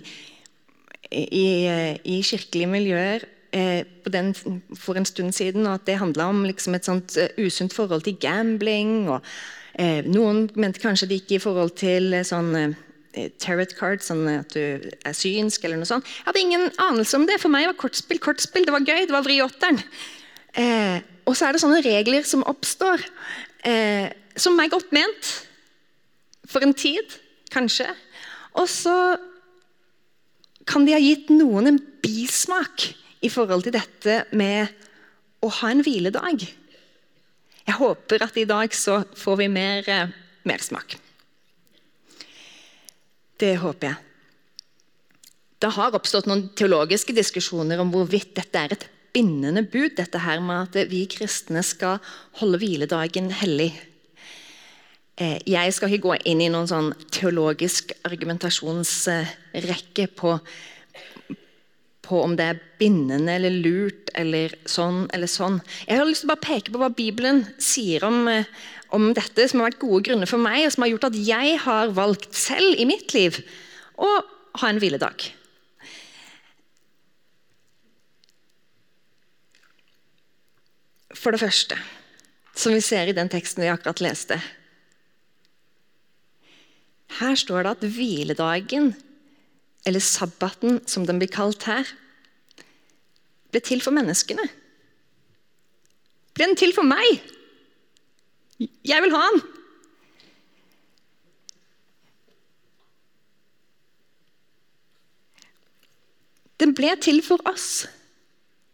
i, 1.11 1.47
i 1.67 2.21
kirkelige 2.23 2.69
miljøer 2.71 3.25
eh, 3.51 3.83
den, 4.07 4.31
for 4.35 4.95
en 4.95 5.07
stund 5.07 5.35
siden, 5.35 5.67
og 5.67 5.81
at 5.81 5.87
det 5.89 5.99
handla 5.99 6.29
om 6.31 6.45
liksom 6.47 6.77
et 6.77 6.87
sånt 6.87 7.17
uh, 7.19 7.27
usunt 7.43 7.75
forhold 7.75 8.05
til 8.07 8.19
gambling. 8.21 9.09
og 9.09 9.19
eh, 9.75 10.05
Noen 10.07 10.45
mente 10.55 10.83
kanskje 10.83 11.09
det 11.09 11.21
gikk 11.21 11.37
i 11.37 11.43
forhold 11.43 11.75
til 11.79 12.13
eh, 12.15 12.27
sånn 12.27 12.53
eh, 12.55 12.77
tarot 13.41 13.73
card, 13.77 14.03
sånn 14.05 14.25
at 14.31 14.53
du 14.55 14.87
er 14.87 15.15
synsk 15.17 15.65
eller 15.65 15.81
noe 15.81 15.89
sånt. 15.89 16.07
Jeg 16.07 16.27
hadde 16.29 16.43
ingen 16.43 16.65
anelse 16.83 17.17
om 17.19 17.27
det. 17.29 17.39
For 17.41 17.53
meg 17.53 17.67
var 17.69 17.77
kortspill 17.79 18.21
kortspill. 18.23 18.67
Det 18.67 18.75
var 18.75 18.85
gøy. 18.85 19.05
Det 19.05 19.15
var 19.15 19.25
vri 19.25 19.39
åtteren. 19.43 19.81
Eh, 20.57 20.99
og 21.27 21.35
så 21.37 21.47
er 21.47 21.55
det 21.55 21.61
sånne 21.63 21.83
regler 21.85 22.25
som 22.27 22.45
oppstår, 22.47 23.03
eh, 23.67 24.09
som 24.39 24.59
er 24.59 24.71
godt 24.71 24.93
ment. 24.95 25.31
For 26.47 26.63
en 26.63 26.75
tid, 26.77 27.17
kanskje. 27.51 27.89
Og 28.57 28.69
så 28.71 29.17
kan 30.67 30.85
de 30.87 30.95
ha 30.95 31.01
gitt 31.01 31.29
noen 31.31 31.73
en 31.73 31.81
bismak 32.03 32.89
i 33.23 33.29
forhold 33.31 33.65
til 33.67 33.75
dette 33.75 34.21
med 34.37 34.71
å 35.43 35.51
ha 35.59 35.71
en 35.71 35.83
hviledag. 35.85 36.47
Jeg 37.67 37.75
håper 37.75 38.23
at 38.23 38.39
i 38.39 38.47
dag 38.47 38.73
så 38.75 39.01
får 39.17 39.37
vi 39.43 39.47
mer, 39.51 39.83
eh, 39.87 40.07
mer 40.47 40.63
smak. 40.63 40.97
Det 43.37 43.53
håper 43.61 43.91
jeg. 43.91 43.97
Det 45.57 45.71
har 45.73 45.95
oppstått 45.97 46.27
noen 46.29 46.43
teologiske 46.57 47.13
diskusjoner 47.17 47.79
om 47.81 47.89
hvorvidt 47.93 48.35
dette 48.37 48.57
er 48.61 48.69
et 48.75 48.85
bindende 49.13 49.63
bud, 49.65 49.95
dette 49.97 50.19
her 50.21 50.39
med 50.43 50.57
at 50.67 50.73
vi 50.91 51.05
kristne 51.09 51.63
skal 51.65 51.95
holde 52.41 52.57
hviledagen 52.61 53.31
hellig. 53.39 53.71
Eh, 55.17 55.37
jeg 55.49 55.73
skal 55.73 55.89
ikke 55.89 56.05
gå 56.05 56.13
inn 56.29 56.41
i 56.45 56.51
noen 56.53 56.69
sånn 56.69 56.93
teologisk 57.13 57.93
argumentasjonsrekke 58.05 60.05
på, 60.13 60.37
på 62.07 62.23
om 62.23 62.35
det 62.39 62.47
er 62.47 62.63
bindende 62.79 63.35
eller 63.35 63.53
lurt 63.53 64.11
eller 64.17 64.55
sånn 64.69 65.05
eller 65.15 65.29
sånn. 65.31 65.59
Jeg 65.85 65.99
har 65.99 66.07
lyst 66.07 66.23
til 66.23 66.31
å 66.31 66.33
bare 66.33 66.45
peke 66.47 66.73
på 66.73 66.81
hva 66.81 66.91
Bibelen 66.95 67.43
sier 67.61 68.05
om, 68.07 68.27
eh, 68.31 68.49
om 68.95 69.11
dette, 69.13 69.47
som 69.47 69.61
har 69.61 69.71
vært 69.71 69.83
gode 69.83 70.03
grunner 70.07 70.29
for 70.29 70.41
meg, 70.41 70.65
og 70.65 70.73
som 70.73 70.85
har 70.85 70.93
gjort 70.93 71.09
at 71.11 71.19
jeg 71.27 71.57
har 71.65 71.91
valgt 71.97 72.31
selv 72.37 72.79
i 72.79 72.87
mitt 72.87 73.13
liv 73.17 73.41
å 73.97 74.11
ha 74.61 74.69
en 74.69 74.79
hviledag. 74.81 75.31
For 81.17 81.33
det 81.33 81.41
første, 81.41 81.77
som 82.57 82.75
vi 82.75 82.83
ser 82.83 83.09
i 83.09 83.15
den 83.17 83.29
teksten 83.31 83.63
vi 83.63 83.71
akkurat 83.71 84.01
leste 84.03 84.39
Her 87.17 87.37
står 87.39 87.63
det 87.63 87.71
at 87.71 87.85
hviledagen, 87.95 88.91
eller 89.85 90.03
sabbaten 90.03 90.81
som 90.87 91.05
den 91.07 91.19
blir 91.21 91.31
kalt 91.31 91.67
her, 91.69 91.87
ble 93.51 93.61
til 93.63 93.81
for 93.83 93.95
menneskene. 93.95 94.43
Ble 96.35 96.49
den 96.49 96.59
til 96.59 96.73
for 96.75 96.87
meg? 96.87 97.21
Jeg 98.59 99.03
vil 99.05 99.13
ha 99.13 99.23
den! 99.33 99.45
Den 106.57 106.73
ble 106.73 106.95
til 106.97 107.21
for 107.21 107.41
oss. 107.45 107.85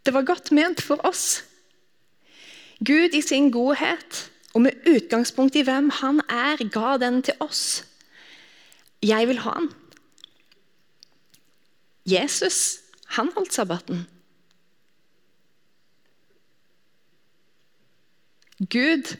Det 0.04 0.14
var 0.16 0.24
godt 0.24 0.52
ment 0.56 0.80
for 0.80 1.00
oss. 1.04 1.42
Gud 2.84 3.16
i 3.16 3.20
sin 3.24 3.50
godhet 3.52 4.30
og 4.54 4.64
med 4.64 4.88
utgangspunkt 4.88 5.56
i 5.56 5.64
hvem 5.66 5.90
han 6.00 6.20
er, 6.28 6.60
ga 6.72 6.96
den 7.00 7.22
til 7.22 7.36
oss. 7.44 7.84
Jeg 9.04 9.28
vil 9.28 9.40
ha 9.44 9.56
den. 9.60 9.70
Jesus, 12.04 12.80
han 13.16 13.30
holdt 13.36 13.54
sabbaten. 13.56 14.04
Gud 18.60 19.16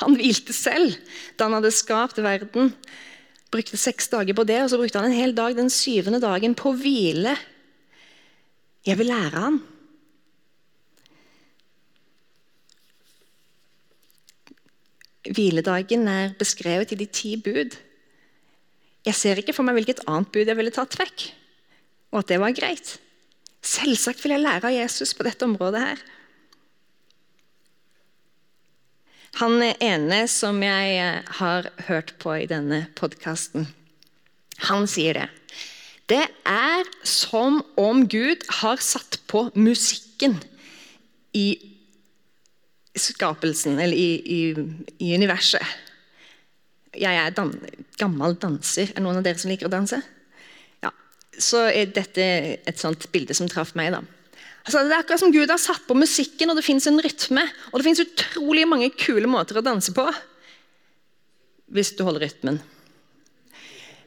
han 0.00 0.16
hvilte 0.16 0.54
selv 0.56 0.94
da 1.36 1.48
han 1.48 1.58
hadde 1.58 1.72
skapt 1.74 2.20
verden. 2.22 2.72
Brukte 3.50 3.80
seks 3.80 4.08
dager 4.12 4.36
på 4.36 4.46
det, 4.46 4.60
og 4.62 4.70
så 4.70 4.78
brukte 4.78 5.00
han 5.00 5.10
en 5.10 5.18
hel 5.18 5.34
dag 5.36 5.56
den 5.58 5.72
syvende 5.72 6.20
dagen 6.22 6.54
på 6.56 6.70
å 6.70 6.78
hvile. 6.78 7.34
Jeg 8.86 8.96
vil 9.00 9.10
lære 9.10 9.44
han. 9.44 9.58
Hviledagen 15.30 16.06
er 16.08 16.32
beskrevet 16.38 16.94
i 16.94 16.98
de 17.02 17.06
ti 17.06 17.34
bud. 17.36 17.74
Jeg 19.04 19.16
ser 19.16 19.40
ikke 19.40 19.54
for 19.56 19.66
meg 19.66 19.76
hvilket 19.78 20.02
annet 20.08 20.30
bud 20.32 20.48
jeg 20.48 20.56
ville 20.56 20.72
tatt 20.74 20.96
vekk, 21.00 21.26
og 22.10 22.22
at 22.22 22.30
det 22.32 22.40
var 22.42 22.56
greit. 22.56 22.96
Selvsagt 23.60 24.22
vil 24.24 24.34
jeg 24.34 24.44
lære 24.44 24.70
av 24.70 24.74
Jesus 24.74 25.12
på 25.14 25.26
dette 25.26 25.46
området 25.46 25.82
her. 25.82 26.02
Han 29.38 29.62
ene 29.62 30.24
som 30.28 30.58
jeg 30.64 30.96
eh, 30.98 31.34
har 31.38 31.68
hørt 31.86 32.16
på 32.22 32.34
i 32.40 32.48
denne 32.50 32.82
podkasten, 32.98 33.68
han 34.66 34.88
sier 34.90 35.16
det. 35.16 35.28
Det 36.10 36.24
er 36.48 36.88
som 37.06 37.60
om 37.78 38.02
Gud 38.10 38.42
har 38.60 38.82
satt 38.82 39.20
på 39.30 39.46
musikken 39.54 40.34
i 41.32 41.54
skapelsen, 42.98 43.78
eller 43.78 43.96
i, 43.96 44.10
i, 44.18 44.40
i 44.98 45.12
universet. 45.14 45.62
Jeg 46.98 47.14
er 47.14 47.30
dan 47.30 47.54
gammel 48.00 48.34
danser. 48.42 48.90
Er 48.90 48.98
det 48.98 49.04
noen 49.04 49.20
av 49.20 49.28
dere 49.28 49.38
som 49.38 49.52
liker 49.52 49.70
å 49.70 49.72
danse? 49.72 50.00
Så 51.38 51.62
er 51.70 51.92
dette 51.94 52.24
et 52.66 52.80
sånt 52.80 53.06
bilde 53.12 53.36
som 53.36 53.48
traff 53.48 53.74
meg. 53.78 53.92
da. 53.94 54.02
Altså, 54.66 54.82
det 54.84 54.92
er 54.92 55.02
akkurat 55.02 55.22
som 55.22 55.32
Gud 55.32 55.50
har 55.50 55.60
satt 55.60 55.86
på 55.88 55.96
musikken, 55.96 56.50
og 56.50 56.58
det 56.58 56.66
fins 56.66 56.86
en 56.90 57.00
rytme. 57.00 57.46
Og 57.70 57.80
det 57.80 57.86
fins 57.86 58.02
utrolig 58.04 58.66
mange 58.68 58.90
kule 58.92 59.30
måter 59.30 59.58
å 59.58 59.64
danse 59.64 59.94
på 59.96 60.08
hvis 61.70 61.92
du 61.94 62.02
holder 62.02 62.26
rytmen. 62.26 62.56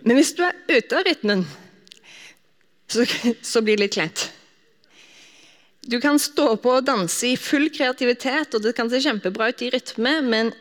Men 0.03 0.19
hvis 0.19 0.33
du 0.35 0.41
er 0.43 0.57
ute 0.67 0.97
av 0.97 1.05
rytmen, 1.07 1.45
så, 2.91 3.05
så 3.41 3.61
blir 3.63 3.79
det 3.79 3.85
litt 3.85 3.95
kleint. 3.95 4.25
Du 5.83 5.95
kan 6.03 6.19
stå 6.19 6.53
på 6.63 6.77
og 6.77 6.85
danse 6.87 7.27
i 7.27 7.39
full 7.39 7.69
kreativitet, 7.71 8.55
og 8.55 8.63
det 8.63 8.75
kan 8.75 8.91
se 8.91 9.01
kjempebra 9.03 9.49
ut 9.51 9.63
i 9.63 9.71
rytme, 9.73 10.13
men 10.27 10.51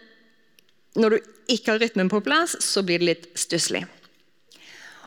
når 0.99 1.14
du 1.14 1.33
ikke 1.54 1.75
har 1.75 1.83
rytmen 1.83 2.11
på 2.11 2.23
plass, 2.25 2.57
så 2.62 2.83
blir 2.87 3.02
det 3.02 3.11
litt 3.11 3.28
stusslig. 3.38 3.85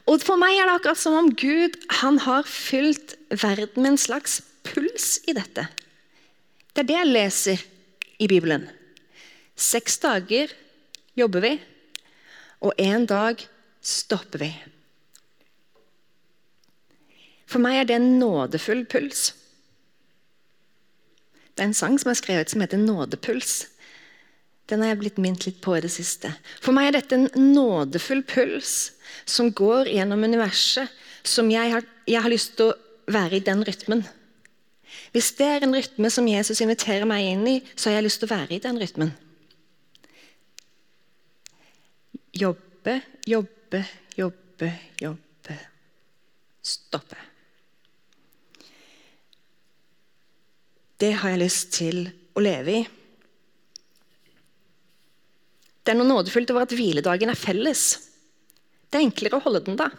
Og 0.05 0.21
For 0.21 0.37
meg 0.37 0.59
er 0.59 0.69
det 0.69 0.75
akkurat 0.77 1.01
som 1.01 1.15
om 1.17 1.31
Gud 1.33 1.77
han 2.01 2.19
har 2.25 2.45
fylt 2.45 3.15
verden 3.29 3.81
med 3.81 3.95
en 3.95 4.01
slags 4.01 4.41
puls 4.65 5.17
i 5.25 5.33
dette. 5.33 5.65
Det 6.73 6.83
er 6.83 6.89
det 6.89 6.97
jeg 6.99 7.13
leser 7.13 7.63
i 8.21 8.27
Bibelen. 8.29 8.67
Seks 9.55 9.97
dager 10.03 10.51
jobber 11.17 11.41
vi, 11.41 11.53
og 12.61 12.73
en 12.77 13.05
dag 13.09 13.41
stopper 13.81 14.43
vi. 14.43 14.51
For 17.49 17.63
meg 17.63 17.79
er 17.79 17.89
det 17.89 17.97
en 17.97 18.17
nådefull 18.19 18.83
puls. 18.89 19.29
Det 21.55 21.63
er 21.63 21.69
en 21.71 21.77
sang 21.77 21.95
som 22.01 22.11
er 22.11 22.19
skrevet 22.19 22.51
som 22.51 22.61
heter 22.61 22.77
'Nådepuls'. 22.77 23.74
Den 24.69 24.81
har 24.81 24.93
jeg 24.93 25.01
blitt 25.03 25.19
minnet 25.21 25.45
litt 25.45 25.59
på 25.61 25.75
i 25.77 25.83
det 25.83 25.91
siste. 25.93 26.31
For 26.63 26.73
meg 26.73 26.89
er 26.89 26.97
dette 26.97 27.17
en 27.19 27.27
nådefull 27.53 28.23
puls 28.25 28.95
som 29.29 29.51
går 29.53 29.91
gjennom 29.93 30.25
universet, 30.25 30.89
som 31.25 31.49
jeg 31.53 31.73
har, 31.73 31.85
jeg 32.09 32.21
har 32.21 32.33
lyst 32.33 32.55
til 32.57 32.71
å 32.71 33.13
være 33.13 33.37
i 33.37 33.45
den 33.45 33.61
rytmen. 33.65 34.01
Hvis 35.13 35.31
det 35.37 35.47
er 35.47 35.65
en 35.65 35.75
rytme 35.75 36.09
som 36.13 36.27
Jesus 36.27 36.61
inviterer 36.65 37.05
meg 37.09 37.27
inn 37.29 37.45
i, 37.49 37.59
så 37.75 37.89
har 37.89 37.99
jeg 37.99 38.07
lyst 38.07 38.21
til 38.23 38.29
å 38.29 38.33
være 38.33 38.57
i 38.57 38.63
den 38.63 38.81
rytmen. 38.81 39.13
Jobbe, 42.35 42.99
jobbe, 43.29 43.85
jobbe, 44.17 44.71
jobbe. 44.99 45.59
Stoppe. 46.65 47.21
Det 50.97 51.11
har 51.21 51.33
jeg 51.35 51.43
lyst 51.43 51.73
til 51.75 52.05
å 52.33 52.43
leve 52.43 52.79
i. 52.79 52.85
Det 55.85 55.93
er 55.93 55.99
noe 55.99 56.09
nådefullt 56.09 56.49
over 56.49 56.65
at 56.65 56.73
hviledagen 56.73 57.29
er 57.29 57.37
felles. 57.37 57.85
Det 58.89 58.97
er 58.97 59.05
enklere 59.05 59.37
å 59.37 59.45
holde 59.45 59.61
den 59.67 59.77
da. 59.77 59.91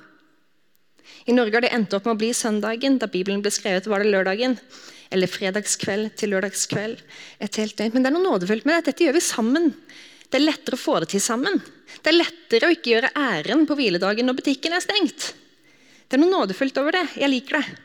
I 1.31 1.35
Norge 1.35 1.55
har 1.55 1.62
det 1.62 1.72
endt 1.75 1.94
opp 1.94 2.09
med 2.09 2.16
å 2.16 2.20
bli 2.20 2.33
søndagen. 2.35 2.99
Da 2.99 3.07
Bibelen 3.11 3.42
ble 3.44 3.53
skrevet, 3.55 3.87
var 3.87 4.03
det 4.03 4.11
lørdagen. 4.11 4.59
Eller 5.14 5.31
fredagskveld 5.31 6.16
til 6.18 6.35
lørdagskveld. 6.35 7.03
Et 7.42 7.61
helt 7.62 7.79
døgn. 7.79 7.94
Men 7.94 8.03
det 8.03 8.11
er 8.11 8.16
noe 8.16 8.27
nådefullt 8.27 8.66
med 8.66 8.81
det. 8.81 8.90
Dette 8.90 9.07
gjør 9.07 9.18
vi 9.18 9.25
sammen. 9.29 9.70
Det 10.27 10.40
er 10.40 10.49
lettere 10.49 10.79
å 10.79 10.83
få 10.83 10.99
det 11.03 11.12
til 11.14 11.22
sammen. 11.22 11.61
Det 12.03 12.11
er 12.11 12.18
lettere 12.18 12.66
å 12.66 12.75
ikke 12.75 12.96
gjøre 12.96 13.12
æren 13.14 13.62
på 13.68 13.79
hviledagen 13.79 14.27
når 14.27 14.40
butikken 14.40 14.75
er 14.75 14.83
stengt. 14.83 15.31
Det 16.07 16.18
er 16.18 16.22
noe 16.22 16.35
nådefullt 16.35 16.83
over 16.83 16.99
det. 16.99 17.07
Jeg 17.14 17.31
liker 17.31 17.61
det. 17.61 17.79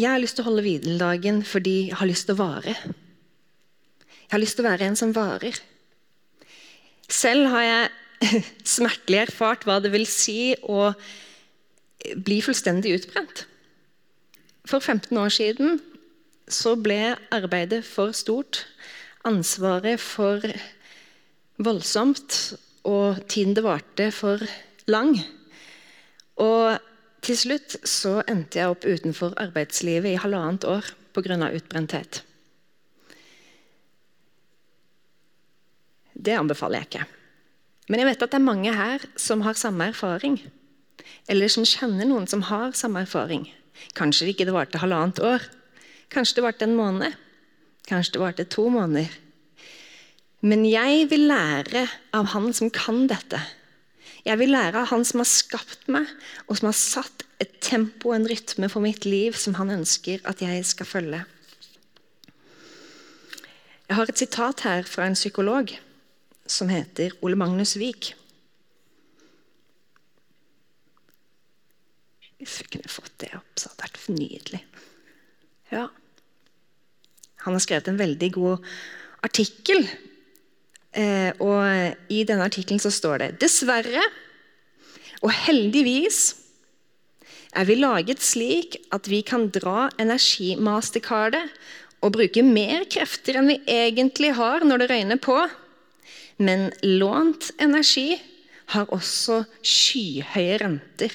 Jeg 0.00 0.08
har 0.08 0.20
lyst 0.22 0.38
til 0.38 0.46
å 0.46 0.48
holde 0.48 0.64
hviledagen 0.64 1.42
fordi 1.44 1.76
jeg 1.90 1.98
har 2.00 2.08
lyst 2.08 2.28
til 2.28 2.38
å 2.38 2.42
vare. 2.42 2.72
Jeg 2.72 4.32
har 4.32 4.40
lyst 4.40 4.56
til 4.56 4.64
å 4.64 4.70
være 4.70 4.88
en 4.88 4.96
som 4.96 5.12
varer. 5.12 5.58
Selv 7.12 7.50
har 7.52 7.66
jeg 7.66 8.42
smertelig 8.76 9.26
erfart 9.26 9.66
hva 9.68 9.76
det 9.84 9.92
vil 9.92 10.06
si 10.08 10.54
å 10.62 10.92
bli 12.16 12.40
fullstendig 12.42 12.96
utbrent. 12.96 13.44
For 14.64 14.80
15 14.80 15.18
år 15.18 15.32
siden 15.34 15.80
så 16.48 16.74
ble 16.80 17.14
arbeidet 17.34 17.82
for 17.86 18.14
stort, 18.16 18.64
ansvaret 19.28 20.00
for 20.00 20.42
voldsomt, 21.62 22.56
og 22.88 23.20
tiden 23.30 23.54
det 23.54 23.62
varte, 23.66 24.08
for 24.10 24.42
lang. 24.90 25.14
Og 26.42 26.80
til 27.22 27.38
slutt 27.38 27.76
så 27.86 28.20
endte 28.26 28.58
jeg 28.58 28.72
opp 28.72 28.84
utenfor 28.84 29.36
arbeidslivet 29.40 30.14
i 30.14 30.20
halvannet 30.20 30.66
år 30.66 30.92
pga. 31.14 31.50
utbrenthet. 31.54 32.22
Det 36.12 36.34
anbefaler 36.38 36.82
jeg 36.82 36.88
ikke. 36.90 37.06
Men 37.88 38.00
jeg 38.00 38.08
vet 38.08 38.22
at 38.22 38.30
det 38.30 38.38
er 38.38 38.46
mange 38.46 38.74
her 38.74 39.02
som 39.16 39.42
har 39.42 39.58
samme 39.58 39.90
erfaring. 39.90 40.38
Eller 41.28 41.48
som 41.48 41.66
kjenner 41.66 42.06
noen 42.06 42.26
som 42.26 42.42
har 42.42 42.72
samme 42.78 43.02
erfaring. 43.02 43.48
Kanskje 43.94 44.26
det 44.26 44.36
ikke 44.36 44.54
varte 44.54 44.78
halvannet 44.82 45.18
år. 45.22 45.42
Kanskje 46.12 46.38
det 46.38 46.46
varte 46.46 46.66
en 46.68 46.78
måned. 46.78 47.14
Kanskje 47.88 48.16
det 48.16 48.22
varte 48.22 48.44
to 48.44 48.68
måneder. 48.70 49.10
Men 50.42 50.64
jeg 50.66 51.06
vil 51.10 51.28
lære 51.30 51.86
av 52.14 52.32
han 52.34 52.52
som 52.54 52.70
kan 52.70 53.06
dette. 53.10 53.38
Jeg 54.22 54.38
vil 54.38 54.52
lære 54.54 54.78
av 54.84 54.90
han 54.92 55.04
som 55.06 55.22
har 55.22 55.28
skapt 55.28 55.88
meg, 55.90 56.06
og 56.46 56.58
som 56.58 56.68
har 56.70 56.78
satt 56.78 57.24
et 57.42 57.56
tempo 57.64 58.12
og 58.12 58.20
en 58.20 58.28
rytme 58.30 58.68
for 58.70 58.84
mitt 58.84 59.06
liv 59.08 59.34
som 59.34 59.56
han 59.58 59.72
ønsker 59.74 60.22
at 60.30 60.44
jeg 60.44 60.62
skal 60.68 60.86
følge. 60.86 61.22
Jeg 63.88 63.98
har 63.98 64.08
et 64.08 64.22
sitat 64.22 64.62
her 64.64 64.86
fra 64.88 65.08
en 65.08 65.18
psykolog 65.18 65.74
som 66.46 66.70
heter 66.70 67.16
Ole 67.20 67.36
Magnus 67.36 67.74
Vik. 67.80 68.14
Hvis 72.38 72.60
vi 72.62 72.70
kunne 72.72 72.90
fått 72.90 73.18
det 73.22 73.34
opp, 73.36 73.50
så 73.58 73.70
hadde 73.70 73.82
det 73.82 73.90
vært 73.90 74.14
nydelig. 74.16 74.62
Ja. 75.74 75.84
Han 77.44 77.58
har 77.58 77.62
skrevet 77.62 77.90
en 77.90 78.00
veldig 78.00 78.30
god 78.34 78.72
artikkel. 79.26 79.86
Eh, 80.92 81.32
og 81.40 82.12
I 82.12 82.22
denne 82.28 82.46
artikkelen 82.48 82.80
står 82.82 83.22
det 83.22 83.30
Dessverre, 83.40 84.04
og 85.22 85.32
heldigvis, 85.46 86.36
er 87.52 87.68
vi 87.68 87.76
laget 87.76 88.24
slik 88.24 88.78
at 88.96 89.08
vi 89.12 89.20
kan 89.28 89.50
dra 89.52 89.90
energimastercardet 90.00 91.50
og 92.02 92.14
bruke 92.16 92.42
mer 92.44 92.86
krefter 92.90 93.38
enn 93.38 93.50
vi 93.52 93.58
egentlig 93.68 94.32
har 94.38 94.64
når 94.64 94.82
det 94.82 94.88
røyner 94.90 95.20
på. 95.22 95.36
Men 96.42 96.70
lånt 96.82 97.52
energi 97.62 98.16
har 98.72 98.88
også 98.94 99.42
skyhøye 99.60 100.58
renter. 100.64 101.12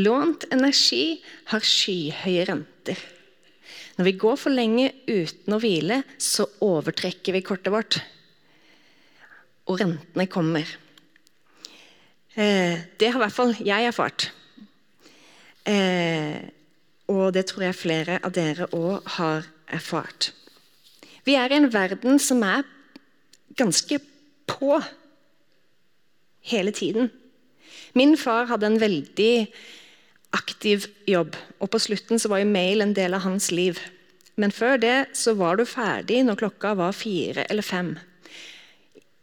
Lånt 0.00 0.48
energi 0.54 1.20
har 1.52 1.64
skyhøye 1.66 2.48
renter. 2.48 3.00
Når 4.00 4.06
vi 4.06 4.16
går 4.16 4.38
for 4.40 4.56
lenge 4.56 4.86
uten 5.04 5.52
å 5.52 5.58
hvile, 5.60 5.98
så 6.16 6.46
overtrekker 6.64 7.34
vi 7.36 7.42
kortet 7.44 7.68
vårt. 7.68 7.98
Og 9.68 9.76
rentene 9.76 10.24
kommer. 10.24 10.70
Eh, 12.32 12.80
det 12.96 13.10
har 13.10 13.18
i 13.18 13.22
hvert 13.26 13.36
fall 13.36 13.52
jeg 13.60 13.90
erfart. 13.90 14.30
Eh, 15.68 16.48
og 17.12 17.34
det 17.36 17.44
tror 17.50 17.66
jeg 17.66 17.76
flere 17.76 18.16
av 18.24 18.32
dere 18.32 18.70
òg 18.72 19.04
har 19.18 19.50
erfart. 19.68 20.30
Vi 21.28 21.36
er 21.36 21.52
i 21.52 21.58
en 21.60 21.68
verden 21.68 22.16
som 22.16 22.40
er 22.40 22.64
ganske 23.60 24.00
på. 24.48 24.80
hele 26.40 26.72
tiden. 26.72 27.10
Min 27.92 28.16
far 28.16 28.46
hadde 28.48 28.66
en 28.66 28.80
veldig 28.80 29.52
aktiv 30.36 30.86
jobb, 31.10 31.36
og 31.58 31.72
på 31.72 31.80
slutten 31.82 32.20
så 32.20 32.30
var 32.30 32.42
jo 32.42 32.50
mail 32.52 32.84
en 32.84 32.94
del 32.94 33.16
av 33.16 33.24
hans 33.26 33.50
liv. 33.54 33.80
Men 34.40 34.54
før 34.54 34.78
det 34.80 35.10
så 35.18 35.34
var 35.38 35.58
du 35.58 35.66
ferdig 35.68 36.22
når 36.24 36.40
klokka 36.44 36.74
var 36.78 36.96
fire 36.96 37.44
eller 37.50 37.66
fem. 37.66 37.96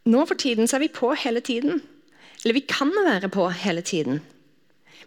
Nå 0.08 0.24
for 0.28 0.38
tiden 0.40 0.68
så 0.68 0.78
er 0.78 0.86
vi 0.86 0.94
på 0.94 1.12
hele 1.24 1.42
tiden. 1.44 1.82
Eller 2.44 2.56
vi 2.56 2.64
kan 2.68 2.92
være 2.92 3.30
på 3.32 3.48
hele 3.64 3.82
tiden. 3.82 4.22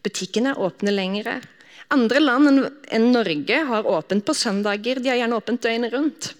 Butikkene 0.03 0.53
er 0.53 0.61
åpne 0.61 0.93
lengre. 0.93 1.39
Andre 1.93 2.21
land 2.21 2.51
enn 2.91 3.09
Norge 3.13 3.63
har 3.67 3.87
åpent 3.87 4.25
på 4.25 4.35
søndager. 4.35 4.99
De 4.99 5.11
har 5.11 5.19
gjerne 5.21 5.37
åpent 5.37 5.63
døgnet 5.63 5.93
rundt. 5.93 6.31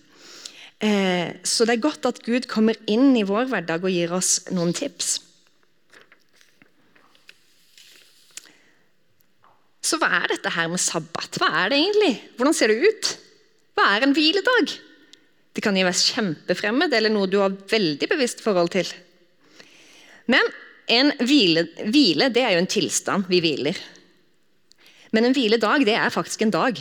Eh, 0.81 1.37
så 1.43 1.67
det 1.67 1.77
er 1.77 1.83
godt 1.83 2.07
at 2.09 2.21
Gud 2.25 2.47
kommer 2.49 2.77
inn 2.89 3.13
i 3.17 3.25
vår 3.27 3.51
hverdag 3.51 3.83
og 3.85 3.93
gir 3.93 4.13
oss 4.17 4.39
noen 4.49 4.73
tips. 4.73 5.19
Så 9.91 9.99
hva 9.99 10.07
er 10.21 10.31
dette 10.31 10.53
her 10.55 10.69
med 10.71 10.79
sabbat? 10.79 11.35
Hva 11.41 11.49
er 11.65 11.73
det 11.73 11.81
egentlig? 11.81 12.13
Hvordan 12.37 12.55
ser 12.55 12.71
det 12.71 12.79
ut? 12.79 13.09
Hva 13.75 13.89
er 13.91 14.05
en 14.05 14.15
hviledag? 14.15 14.71
Det 15.51 15.63
kan 15.65 15.75
jo 15.75 15.83
være 15.83 15.99
kjempefremmed 15.99 16.93
eller 16.95 17.11
noe 17.11 17.27
du 17.27 17.41
har 17.41 17.51
veldig 17.51 18.07
bevisst 18.07 18.43
forhold 18.43 18.71
til. 18.71 18.87
Men 20.31 20.47
en 20.91 21.11
hvile, 21.19 21.65
hvile 21.91 22.29
det 22.31 22.45
er 22.45 22.55
jo 22.55 22.63
en 22.63 22.71
tilstand. 22.71 23.27
Vi 23.27 23.41
hviler. 23.43 23.75
Men 25.11 25.27
en 25.27 25.35
hviledag 25.35 25.83
det 25.87 25.97
er 25.99 26.13
faktisk 26.13 26.45
en 26.45 26.55
dag. 26.55 26.79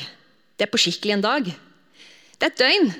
Det 0.54 0.68
er 0.68 0.70
på 0.70 0.78
skikkelig 0.78 1.16
en 1.16 1.26
dag. 1.26 1.50
Det 1.50 2.46
er 2.46 2.54
et 2.54 2.62
døgn. 2.62 2.90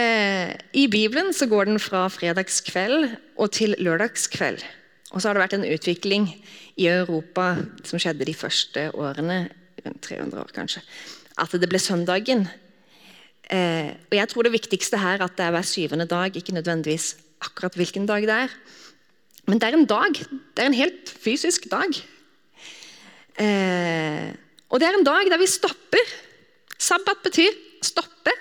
Eh, 0.00 0.56
I 0.80 0.86
Bibelen 0.88 1.34
så 1.36 1.50
går 1.50 1.68
den 1.68 1.82
fra 1.82 2.06
fredagskveld 2.08 3.10
og 3.36 3.52
til 3.52 3.76
lørdagskveld. 3.76 4.64
Og 5.10 5.18
så 5.18 5.28
har 5.28 5.36
det 5.36 5.42
vært 5.42 5.56
en 5.58 5.66
utvikling 5.66 6.28
i 6.78 6.86
Europa 6.90 7.56
som 7.86 7.98
skjedde 7.98 8.28
de 8.28 8.36
første 8.36 8.90
årene, 8.94 9.48
rundt 9.80 10.02
300 10.04 10.42
år 10.42 10.52
kanskje, 10.54 10.82
at 11.40 11.54
det 11.56 11.68
ble 11.70 11.80
søndagen. 11.82 12.44
Eh, 13.50 13.90
og 14.10 14.14
Jeg 14.14 14.28
tror 14.30 14.46
det 14.46 14.54
viktigste 14.54 15.00
her 15.00 15.18
er 15.18 15.26
at 15.26 15.36
det 15.38 15.46
er 15.46 15.56
hver 15.56 15.66
syvende 15.66 16.06
dag, 16.06 16.36
ikke 16.36 16.54
nødvendigvis 16.54 17.16
akkurat 17.40 17.74
hvilken 17.74 18.06
dag 18.06 18.22
det 18.22 18.36
er. 18.46 18.54
Men 19.48 19.58
det 19.58 19.68
er 19.68 19.78
en 19.78 19.88
dag. 19.88 20.14
Det 20.54 20.62
er 20.62 20.70
en 20.70 20.78
helt 20.78 21.10
fysisk 21.10 21.66
dag. 21.70 21.90
Eh, 23.40 24.30
og 24.70 24.78
det 24.78 24.86
er 24.86 24.98
en 24.98 25.06
dag 25.06 25.30
der 25.32 25.40
vi 25.40 25.48
stopper. 25.50 26.12
Sabbat 26.78 27.24
betyr 27.24 27.56
stoppe. 27.82 28.34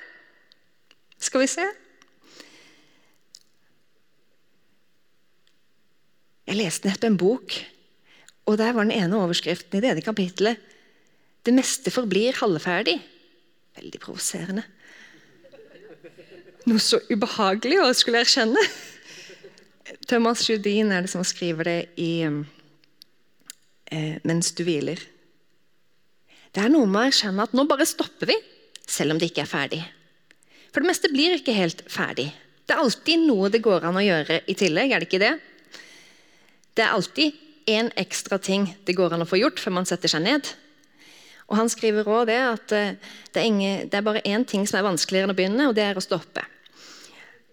Skal 1.19 1.41
vi 1.41 1.47
se 1.47 1.65
Jeg 6.49 6.57
leste 6.57 6.89
nettopp 6.89 7.05
en 7.05 7.17
bok, 7.21 7.55
og 8.49 8.55
der 8.57 8.73
var 8.73 8.88
den 8.88 8.95
ene 8.95 9.19
overskriften 9.21 9.77
i 9.77 9.81
det 9.83 9.91
ene 9.91 10.01
kapitlet 10.01 10.57
'Det 11.45 11.53
meste 11.53 11.91
forblir 11.91 12.33
halvferdig'. 12.41 12.99
Veldig 13.77 13.99
provoserende. 14.01 14.63
Noe 16.65 16.79
så 16.79 16.99
ubehagelig 17.09 17.79
å 17.79 17.93
skulle 17.93 18.19
erkjenne. 18.25 18.59
Thomas 20.07 20.49
Judin 20.49 20.91
er 20.91 21.01
det 21.01 21.09
som 21.09 21.23
skriver 21.23 21.63
det 21.63 21.89
i 21.97 22.21
eh, 23.91 24.19
'Mens 24.23 24.51
du 24.51 24.63
hviler'. 24.63 25.05
Det 26.51 26.63
er 26.63 26.69
noe 26.69 26.88
med 26.88 27.01
å 27.01 27.07
erkjenne 27.12 27.43
at 27.43 27.53
nå 27.53 27.67
bare 27.69 27.85
stopper 27.85 28.25
vi, 28.25 28.35
selv 28.88 29.12
om 29.12 29.19
det 29.19 29.29
ikke 29.29 29.45
er 29.45 29.53
ferdig. 29.53 29.83
For 30.73 30.81
det 30.81 30.89
meste 30.89 31.13
blir 31.13 31.38
ikke 31.38 31.53
helt 31.53 31.85
ferdig. 31.88 32.33
Det 32.65 32.73
er 32.73 32.81
alltid 32.81 33.19
noe 33.19 33.49
det 33.49 33.62
går 33.62 33.85
an 33.85 33.97
å 33.97 34.01
gjøre 34.01 34.41
i 34.49 34.55
tillegg, 34.57 34.91
er 34.91 34.99
det 34.99 35.07
ikke 35.07 35.21
det? 35.21 35.39
Det 36.75 36.86
er 36.86 36.95
alltid 36.95 37.38
én 37.69 37.91
ekstra 37.99 38.39
ting 38.41 38.67
det 38.86 38.95
går 38.97 39.13
an 39.13 39.25
å 39.25 39.29
få 39.29 39.39
gjort 39.39 39.62
før 39.62 39.77
man 39.79 39.88
setter 39.89 40.12
seg 40.12 40.23
ned. 40.25 40.47
Og 41.49 41.58
Han 41.58 41.69
skriver 41.69 42.05
også 42.05 42.27
det 42.29 42.38
at 42.38 42.73
eh, 42.77 42.95
det 43.34 43.41
er, 43.41 43.47
ingen, 43.47 43.89
det 43.89 43.97
er 43.97 44.05
bare 44.05 44.25
én 44.25 44.45
ting 44.45 44.67
som 44.69 44.79
er 44.79 44.86
vanskeligere 44.86 45.27
enn 45.27 45.34
å 45.34 45.38
begynne, 45.38 45.69
og 45.69 45.75
det 45.77 45.86
er 45.88 45.97
å 45.97 46.03
stoppe. 46.03 46.43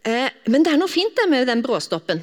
Eh, 0.04 0.28
men 0.52 0.64
det 0.64 0.74
er 0.74 0.80
noe 0.80 0.92
fint 0.92 1.16
det 1.16 1.28
med 1.32 1.48
den 1.48 1.64
bråstoppen. 1.64 2.20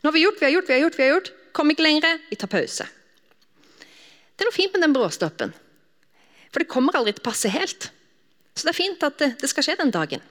Nå 0.00 0.08
har 0.08 0.16
vi 0.16 0.24
gjort, 0.24 0.40
vi 0.40 0.48
har 0.48 0.54
gjort, 0.56 0.68
vi 0.68 0.76
har 0.76 0.82
gjort. 0.86 0.98
vi 0.98 1.04
har 1.04 1.12
gjort. 1.16 1.32
Kom 1.54 1.70
ikke 1.70 1.84
lenger, 1.84 2.20
vi 2.30 2.38
tar 2.40 2.50
pause. 2.50 2.88
Det 4.34 4.42
er 4.42 4.48
noe 4.48 4.56
fint 4.56 4.72
med 4.74 4.82
den 4.82 4.96
bråstoppen. 4.96 5.52
For 6.50 6.62
det 6.62 6.70
kommer 6.72 6.96
aldri 6.96 7.14
til 7.14 7.22
å 7.22 7.28
passe 7.28 7.52
helt. 7.52 7.90
Så 8.54 8.66
det 8.66 8.72
er 8.72 8.78
fint 8.78 9.04
at 9.06 9.20
det, 9.20 9.34
det 9.40 9.50
skal 9.50 9.66
skje 9.66 9.76
den 9.78 9.92
dagen. 9.94 10.24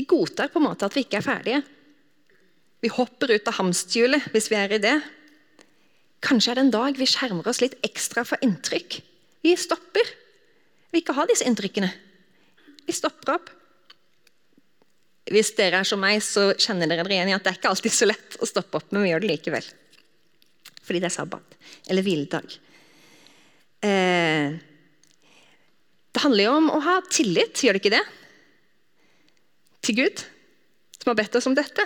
Vi 0.00 0.06
godtar 0.08 0.48
på 0.48 0.56
en 0.56 0.64
måte 0.64 0.86
at 0.88 0.94
vi 0.96 1.02
ikke 1.04 1.18
er 1.18 1.24
ferdige. 1.26 1.60
Vi 2.80 2.88
hopper 2.88 3.34
ut 3.34 3.48
av 3.50 3.58
hamsterhjulet 3.58 4.30
hvis 4.32 4.46
vi 4.48 4.56
er 4.56 4.72
i 4.72 4.80
det. 4.80 4.94
Kanskje 6.24 6.54
er 6.54 6.56
det 6.56 6.62
en 6.64 6.72
dag 6.72 6.96
vi 6.96 7.08
skjermer 7.08 7.48
oss 7.50 7.60
litt 7.60 7.74
ekstra 7.84 8.24
for 8.24 8.40
inntrykk. 8.40 8.96
Vi 9.44 9.52
stopper. 9.60 10.08
Vi 10.88 11.02
ikke 11.02 11.12
ha 11.18 11.26
disse 11.28 11.44
inntrykkene. 11.44 11.90
Vi 12.86 12.94
stopper 12.96 13.34
opp. 13.34 13.50
Hvis 15.28 15.52
dere 15.58 15.82
er 15.82 15.90
som 15.90 16.00
meg, 16.00 16.22
så 16.24 16.46
kjenner 16.56 16.88
dere 16.88 17.04
dere 17.04 17.18
igjen 17.18 17.32
i 17.34 17.34
at 17.36 17.44
det 17.44 17.52
er 17.52 17.58
ikke 17.60 17.74
alltid 17.74 17.94
så 17.94 18.08
lett 18.08 18.38
å 18.40 18.48
stoppe 18.48 18.80
opp, 18.80 18.88
men 18.94 19.04
vi 19.04 19.10
gjør 19.12 19.20
det 19.20 19.30
likevel. 19.34 19.68
Fordi 20.80 21.02
det 21.02 21.10
er 21.10 21.14
sabbat, 21.18 21.58
eller 21.92 22.06
hviledag. 22.08 22.56
Eh, 23.84 24.56
det 26.08 26.24
handler 26.24 26.48
jo 26.48 26.56
om 26.56 26.72
å 26.72 26.80
ha 26.88 26.96
tillit, 27.12 27.60
gjør 27.60 27.76
det 27.76 27.84
ikke 27.84 27.94
det? 27.98 28.02
Til 29.80 29.96
Gud, 30.02 30.22
som 31.00 31.12
har 31.12 31.18
bedt 31.22 31.36
oss 31.38 31.48
om 31.48 31.56
dette. 31.56 31.84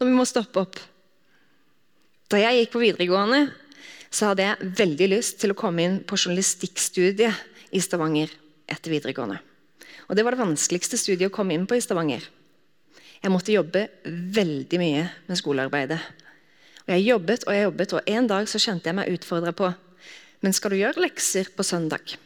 Når 0.00 0.08
vi 0.08 0.16
må 0.16 0.26
stoppe 0.28 0.62
opp. 0.62 0.78
Da 2.30 2.38
jeg 2.38 2.60
gikk 2.60 2.74
på 2.74 2.82
videregående, 2.84 3.48
så 4.10 4.30
hadde 4.30 4.46
jeg 4.46 4.72
veldig 4.78 5.08
lyst 5.12 5.40
til 5.42 5.52
å 5.52 5.58
komme 5.58 5.84
inn 5.84 5.98
på 6.06 6.18
journalistikkstudiet 6.18 7.74
i 7.74 7.82
Stavanger 7.82 8.32
etter 8.70 8.94
videregående. 8.94 9.38
Og 10.10 10.16
Det 10.16 10.24
var 10.26 10.34
det 10.34 10.42
vanskeligste 10.42 10.98
studiet 10.98 11.30
å 11.30 11.34
komme 11.34 11.54
inn 11.54 11.66
på 11.70 11.76
i 11.78 11.82
Stavanger. 11.82 12.24
Jeg 13.20 13.30
måtte 13.30 13.54
jobbe 13.54 13.84
veldig 14.06 14.78
mye 14.80 15.04
med 15.28 15.38
skolearbeidet. 15.38 16.00
Og 16.86 16.90
Jeg 16.94 17.06
jobbet 17.06 17.46
og 17.46 17.54
jeg 17.54 17.66
jobbet, 17.68 17.92
og 17.94 18.10
en 18.10 18.26
dag 18.30 18.48
så 18.48 18.58
kjente 18.58 18.88
jeg 18.88 18.98
meg 18.98 19.12
utfordra 19.14 19.52
på 19.52 19.70
Men 20.40 20.54
skal 20.56 20.72
du 20.72 20.80
gjøre 20.80 21.02
lekser 21.04 21.50
på 21.52 21.62
søndag? 21.62 22.16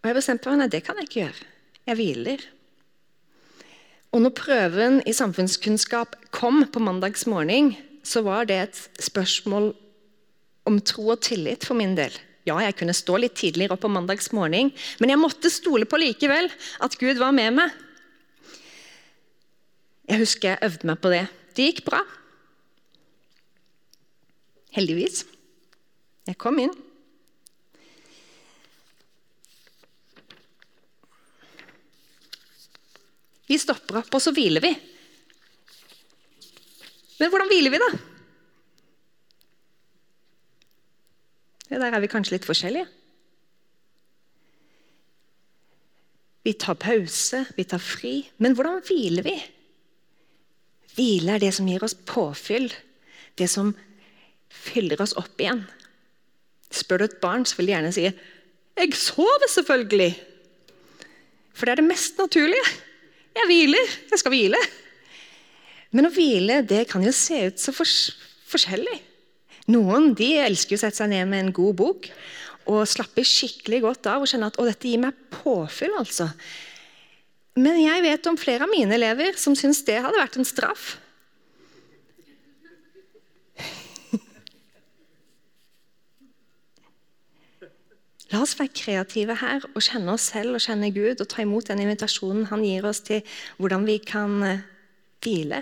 Og 0.00 0.08
jeg 0.08 0.16
bestemte 0.16 0.48
meg 0.48 0.58
nei, 0.62 0.68
det 0.72 0.80
kan 0.86 0.96
jeg 0.96 1.10
ikke 1.10 1.20
gjøre. 1.20 1.50
Jeg 1.88 1.98
hviler. 1.98 2.42
Og 4.12 4.22
når 4.22 4.34
prøven 4.36 4.98
i 5.08 5.14
samfunnskunnskap 5.16 6.18
kom 6.34 6.62
på 6.68 6.82
mandags 6.84 7.24
morgen, 7.26 7.72
så 8.04 8.22
var 8.26 8.46
det 8.50 8.58
et 8.60 8.82
spørsmål 9.00 9.72
om 10.68 10.78
tro 10.84 11.08
og 11.14 11.22
tillit 11.24 11.64
for 11.66 11.78
min 11.78 11.96
del. 11.98 12.14
Ja, 12.46 12.58
jeg 12.58 12.74
kunne 12.78 12.94
stå 12.94 13.16
litt 13.22 13.36
tidligere 13.38 13.76
opp 13.76 13.84
på 13.84 13.90
mandags 13.90 14.32
morgen, 14.34 14.72
men 14.98 15.12
jeg 15.12 15.20
måtte 15.20 15.50
stole 15.50 15.86
på 15.86 16.00
likevel 16.02 16.50
at 16.82 16.98
Gud 16.98 17.20
var 17.22 17.34
med 17.34 17.54
meg. 17.60 17.76
Jeg 20.10 20.22
husker 20.24 20.50
jeg 20.50 20.66
øvde 20.66 20.90
meg 20.90 20.98
på 21.00 21.12
det. 21.12 21.22
Det 21.54 21.68
gikk 21.68 21.84
bra. 21.86 22.02
Heldigvis. 24.74 25.22
Jeg 26.26 26.38
kom 26.40 26.58
inn. 26.62 26.74
Vi 33.52 33.60
stopper 33.60 34.00
opp, 34.00 34.14
og 34.16 34.22
så 34.24 34.32
hviler 34.32 34.64
vi. 34.64 34.72
Men 37.20 37.30
hvordan 37.30 37.50
hviler 37.50 37.74
vi, 37.74 37.80
da? 37.82 37.88
Ja, 41.68 41.78
der 41.80 41.92
er 41.92 42.00
vi 42.00 42.08
kanskje 42.12 42.38
litt 42.38 42.48
forskjellige. 42.48 42.88
Vi 46.42 46.54
tar 46.58 46.78
pause, 46.80 47.44
vi 47.56 47.64
tar 47.68 47.82
fri. 47.82 48.14
Men 48.42 48.56
hvordan 48.56 48.80
hviler 48.88 49.26
vi? 49.26 49.36
Hvile 50.96 51.36
er 51.36 51.44
det 51.44 51.52
som 51.56 51.68
gir 51.68 51.84
oss 51.84 51.94
påfyll, 52.08 52.70
det 53.40 53.48
som 53.52 53.74
fyller 54.52 55.00
oss 55.00 55.14
opp 55.20 55.40
igjen. 55.40 55.62
Spør 56.72 57.02
du 57.02 57.06
et 57.06 57.20
barn, 57.22 57.44
så 57.46 57.56
vil 57.58 57.68
de 57.68 57.76
gjerne 57.76 57.92
si 57.92 58.08
'Jeg 58.08 58.94
sover, 58.96 59.48
selvfølgelig'. 59.48 60.16
For 61.52 61.66
det 61.66 61.72
er 61.72 61.80
det 61.80 61.90
mest 61.92 62.18
naturlige. 62.18 62.64
Jeg 63.32 63.48
hviler. 63.48 63.94
Jeg 64.12 64.20
skal 64.20 64.34
hvile. 64.34 64.60
Men 65.92 66.08
å 66.08 66.12
hvile 66.12 66.60
det 66.64 66.86
kan 66.90 67.04
jo 67.04 67.12
se 67.14 67.38
ut 67.48 67.60
så 67.60 67.74
forskjellig. 67.76 68.98
Noen 69.72 70.12
de 70.18 70.34
elsker 70.42 70.76
å 70.76 70.82
sette 70.82 70.98
seg 70.98 71.12
ned 71.12 71.28
med 71.30 71.46
en 71.46 71.54
god 71.54 71.76
bok 71.78 72.08
og 72.70 72.84
slappe 72.86 73.24
skikkelig 73.26 73.80
godt 73.82 74.08
av 74.10 74.22
og 74.22 74.30
kjenne 74.30 74.48
at 74.50 74.58
å, 74.60 74.66
dette 74.66 74.88
gir 74.88 75.00
meg 75.02 75.16
påfyll. 75.34 75.94
altså. 75.98 76.28
Men 77.58 77.80
jeg 77.82 78.04
vet 78.04 78.28
om 78.30 78.38
flere 78.40 78.66
av 78.66 78.72
mine 78.72 78.94
elever 78.96 79.36
som 79.40 79.56
syns 79.58 79.82
det 79.86 79.98
hadde 80.00 80.20
vært 80.20 80.38
en 80.38 80.48
straff. 80.48 80.96
La 88.32 88.40
oss 88.40 88.54
være 88.56 88.72
kreative 88.72 89.34
her 89.42 89.64
og 89.74 89.82
kjenne 89.84 90.14
oss 90.14 90.30
selv 90.32 90.56
og 90.56 90.64
kjenne 90.64 90.88
Gud 90.94 91.20
og 91.20 91.28
ta 91.28 91.44
imot 91.44 91.68
den 91.68 91.82
invitasjonen 91.84 92.46
han 92.48 92.64
gir 92.64 92.86
oss 92.88 93.02
til 93.04 93.20
hvordan 93.60 93.84
vi 93.84 93.98
kan 94.00 94.38
eh, 94.46 94.62
hvile. 95.20 95.60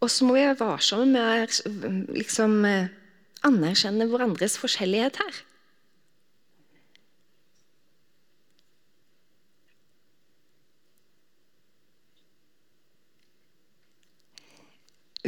Og 0.00 0.08
så 0.14 0.24
må 0.24 0.38
vi 0.38 0.46
være 0.46 0.56
varsomme 0.62 1.10
med 1.12 1.20
å 1.20 2.16
liksom, 2.16 2.62
eh, 2.64 2.88
anerkjenne 3.44 4.08
hverandres 4.08 4.56
forskjellighet 4.62 5.20
her. 5.20 5.44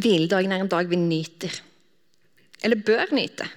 Hviledagen 0.01 0.55
er 0.55 0.63
en 0.65 0.71
dag 0.71 0.89
vi 0.89 0.97
nyter. 0.97 1.61
Eller 2.65 2.81
bør 2.85 3.13
nyte. 3.17 3.49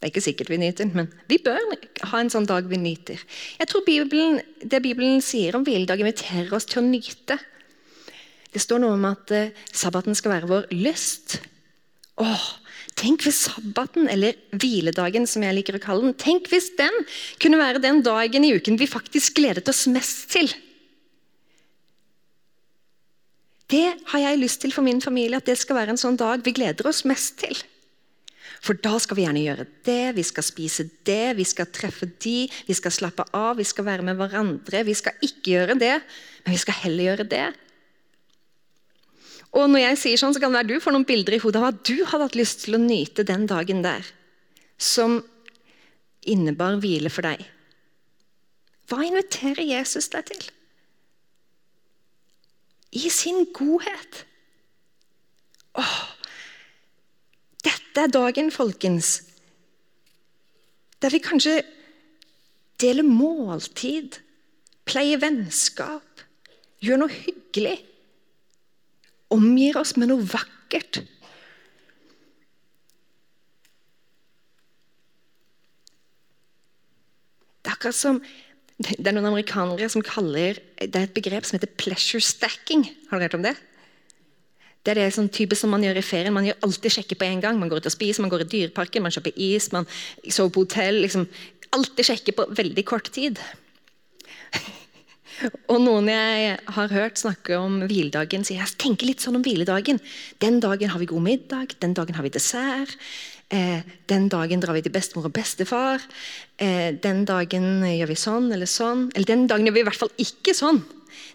Det 0.00 0.08
er 0.08 0.12
ikke 0.14 0.24
sikkert 0.24 0.48
vi 0.48 0.60
nyter, 0.62 0.88
men 0.96 1.10
vi 1.28 1.36
bør 1.44 1.74
ha 2.08 2.20
en 2.20 2.30
sånn 2.32 2.48
dag 2.48 2.64
vi 2.70 2.78
nyter. 2.80 3.20
Jeg 3.60 3.68
tror 3.68 3.84
Bibelen, 3.84 4.40
Det 4.64 4.80
Bibelen 4.80 5.20
sier 5.20 5.58
om 5.58 5.66
hviledag, 5.66 6.00
inviterer 6.00 6.54
oss 6.56 6.68
til 6.70 6.80
å 6.80 6.86
nyte. 6.86 7.36
Det 8.50 8.62
står 8.62 8.80
noe 8.80 8.96
om 8.96 9.04
at 9.10 9.34
uh, 9.36 9.52
sabbaten 9.68 10.16
skal 10.16 10.32
være 10.38 10.48
vår 10.50 10.72
lyst. 10.72 11.36
Åh, 12.20 12.48
Tenk 13.00 13.22
hvis 13.24 13.44
sabbaten, 13.46 14.08
eller 14.12 14.36
hviledagen 14.52 15.24
som 15.28 15.44
jeg 15.44 15.56
liker 15.56 15.78
å 15.78 15.82
kalle 15.82 16.04
den, 16.04 16.16
tenk 16.20 16.50
hvis 16.52 16.68
den 16.76 16.92
kunne 17.40 17.60
være 17.60 17.80
den 17.80 18.02
dagen 18.04 18.44
i 18.44 18.52
uken 18.56 18.76
vi 18.80 18.88
faktisk 18.90 19.38
gledet 19.38 19.68
oss 19.70 19.86
mest 19.88 20.26
til. 20.34 20.50
Det 23.70 23.86
har 24.10 24.24
jeg 24.24 24.40
lyst 24.40 24.60
til 24.64 24.74
for 24.74 24.84
min 24.84 25.00
familie, 25.00 25.38
at 25.38 25.48
det 25.48 25.56
skal 25.60 25.78
være 25.78 25.94
en 25.94 26.00
sånn 26.00 26.18
dag 26.20 26.42
vi 26.44 26.52
gleder 26.56 26.88
oss 26.90 27.04
mest 27.08 27.38
til. 27.40 27.56
For 28.60 28.76
da 28.76 28.98
skal 29.00 29.16
vi 29.16 29.24
gjerne 29.24 29.42
gjøre 29.42 29.66
det, 29.88 30.14
vi 30.18 30.24
skal 30.26 30.44
spise 30.44 30.84
det, 31.08 31.36
vi 31.38 31.46
skal 31.48 31.70
treffe 31.72 32.10
de, 32.20 32.44
vi 32.68 32.76
skal 32.76 32.92
slappe 32.92 33.24
av, 33.36 33.56
vi 33.56 33.64
skal 33.64 33.86
være 33.86 34.04
med 34.04 34.18
hverandre. 34.20 34.84
Vi 34.84 34.96
skal 34.98 35.16
ikke 35.24 35.54
gjøre 35.54 35.78
det, 35.80 35.96
men 36.44 36.56
vi 36.56 36.60
skal 36.60 36.78
heller 36.82 37.08
gjøre 37.08 37.28
det. 37.32 37.46
Og 39.56 39.66
når 39.72 39.82
jeg 39.82 40.00
sier 40.04 40.20
sånn, 40.20 40.36
så 40.36 40.42
kan 40.42 40.52
det 40.52 40.60
være 40.60 40.70
du 40.76 40.84
får 40.84 40.94
noen 40.94 41.08
bilder 41.08 41.38
i 41.38 41.42
hodet 41.42 41.62
av 41.62 41.70
at 41.72 41.82
du 41.88 42.04
hadde 42.04 42.28
hatt 42.28 42.38
lyst 42.38 42.66
til 42.66 42.76
å 42.76 42.82
nyte 42.84 43.26
den 43.26 43.48
dagen 43.50 43.80
der, 43.86 44.04
som 44.78 45.22
innebar 46.20 46.76
hvile 46.84 47.10
for 47.10 47.26
deg. 47.26 47.42
Hva 48.90 49.02
inviterer 49.06 49.64
Jesus 49.64 50.12
deg 50.12 50.28
til? 50.28 50.50
i 52.90 53.10
sin 53.10 53.46
godhet. 53.54 54.24
Åh, 55.78 55.98
dette 57.64 58.04
er 58.04 58.12
dagen, 58.12 58.50
folkens, 58.54 59.20
der 61.00 61.12
vi 61.12 61.20
kanskje 61.24 61.60
deler 62.80 63.06
måltid, 63.06 64.20
pleier 64.88 65.20
vennskap, 65.22 66.24
gjør 66.80 67.02
noe 67.02 67.12
hyggelig, 67.12 67.78
omgir 69.30 69.78
oss 69.80 69.94
med 70.00 70.10
noe 70.10 70.24
vakkert. 70.26 71.02
Det 77.60 77.68
er 77.68 77.76
akkurat 77.76 77.96
som 77.96 78.22
det 78.80 79.04
er 79.04 79.12
noen 79.12 79.28
amerikanere 79.28 79.90
som 79.92 80.00
kaller 80.00 80.56
det 80.80 80.96
et 80.96 81.12
begrep 81.12 81.44
som 81.44 81.58
heter 81.58 81.68
'pleasure 81.76 82.24
stacking'. 82.24 82.88
Har 83.10 83.18
du 83.18 83.24
hørt 83.24 83.34
om 83.34 83.42
det? 83.44 83.56
Det 84.80 84.94
er 84.94 85.02
det 85.02 85.10
sånn 85.12 85.28
type 85.28 85.56
som 85.58 85.72
man 85.74 85.82
gjør 85.84 85.98
i 86.00 86.04
ferien. 86.04 86.32
Man 86.32 86.46
gjør 86.48 86.60
alltid 86.66 86.94
sjekke 86.94 87.18
på 87.20 87.26
en 87.28 87.42
gang. 87.44 87.58
Man 87.60 87.68
går 87.68 87.82
ut 87.82 87.88
og 87.90 87.92
spiser, 87.92 88.24
man 88.24 88.32
går 88.32 88.46
i 88.46 88.50
dyreparken, 88.54 89.04
man 89.04 89.12
kjøper 89.12 89.36
is, 89.36 89.68
man 89.74 89.88
sover 90.24 90.54
på 90.54 90.64
hotell. 90.64 91.02
Liksom, 91.04 91.26
alltid 91.76 92.08
sjekke 92.08 92.36
på 92.38 92.46
veldig 92.56 92.84
kort 92.88 93.10
tid. 93.12 93.40
og 95.72 95.82
Noen 95.84 96.08
jeg 96.08 96.54
har 96.76 96.94
hørt 96.94 97.20
snakke 97.20 97.58
om 97.60 97.82
hviledagen, 97.90 98.46
sier 98.46 98.62
jeg 98.62 98.80
tenker 98.80 99.10
litt 99.10 99.24
sånn 99.24 99.36
om 99.38 99.44
hviledagen. 99.44 100.00
Den 100.40 100.62
dagen 100.64 100.94
har 100.94 101.02
vi 101.02 101.10
god 101.12 101.26
middag, 101.28 101.76
den 101.84 101.92
dagen 101.98 102.16
har 102.16 102.24
vi 102.24 102.32
dessert. 102.32 102.96
Eh, 103.50 103.82
den 104.08 104.28
dagen 104.30 104.62
drar 104.62 104.76
vi 104.78 104.84
til 104.86 104.94
bestemor 104.94 105.26
og 105.26 105.34
bestefar. 105.34 106.00
Eh, 106.56 106.94
den 107.02 107.24
dagen 107.28 107.82
gjør 107.82 108.12
vi 108.12 108.16
sånn 108.16 108.48
eller 108.54 108.70
sånn. 108.70 109.08
Eller 109.12 109.28
den 109.28 109.44
dagen 109.50 109.68
gjør 109.68 109.76
vi 109.76 109.84
i 109.84 109.88
hvert 109.90 110.02
fall 110.06 110.12
ikke 110.22 110.54
sånn. 110.56 110.80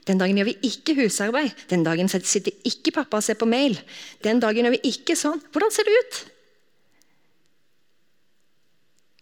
Den 0.07 0.21
dagen 0.21 0.39
gjør 0.39 0.49
vi 0.51 0.57
ikke 0.69 0.95
husarbeid. 0.99 1.51
Den 1.71 1.83
dagen 1.85 2.09
sitter 2.11 2.53
ikke 2.67 2.93
pappa 2.95 3.19
og 3.19 3.25
ser 3.25 3.38
på 3.39 3.49
mail. 3.49 3.77
Den 4.25 4.41
dagen 4.43 4.67
gjør 4.67 4.75
vi 4.77 4.93
ikke 4.93 5.17
sånn. 5.19 5.41
Hvordan 5.51 5.73
ser 5.73 5.88
det 5.88 5.99
ut? 5.99 6.23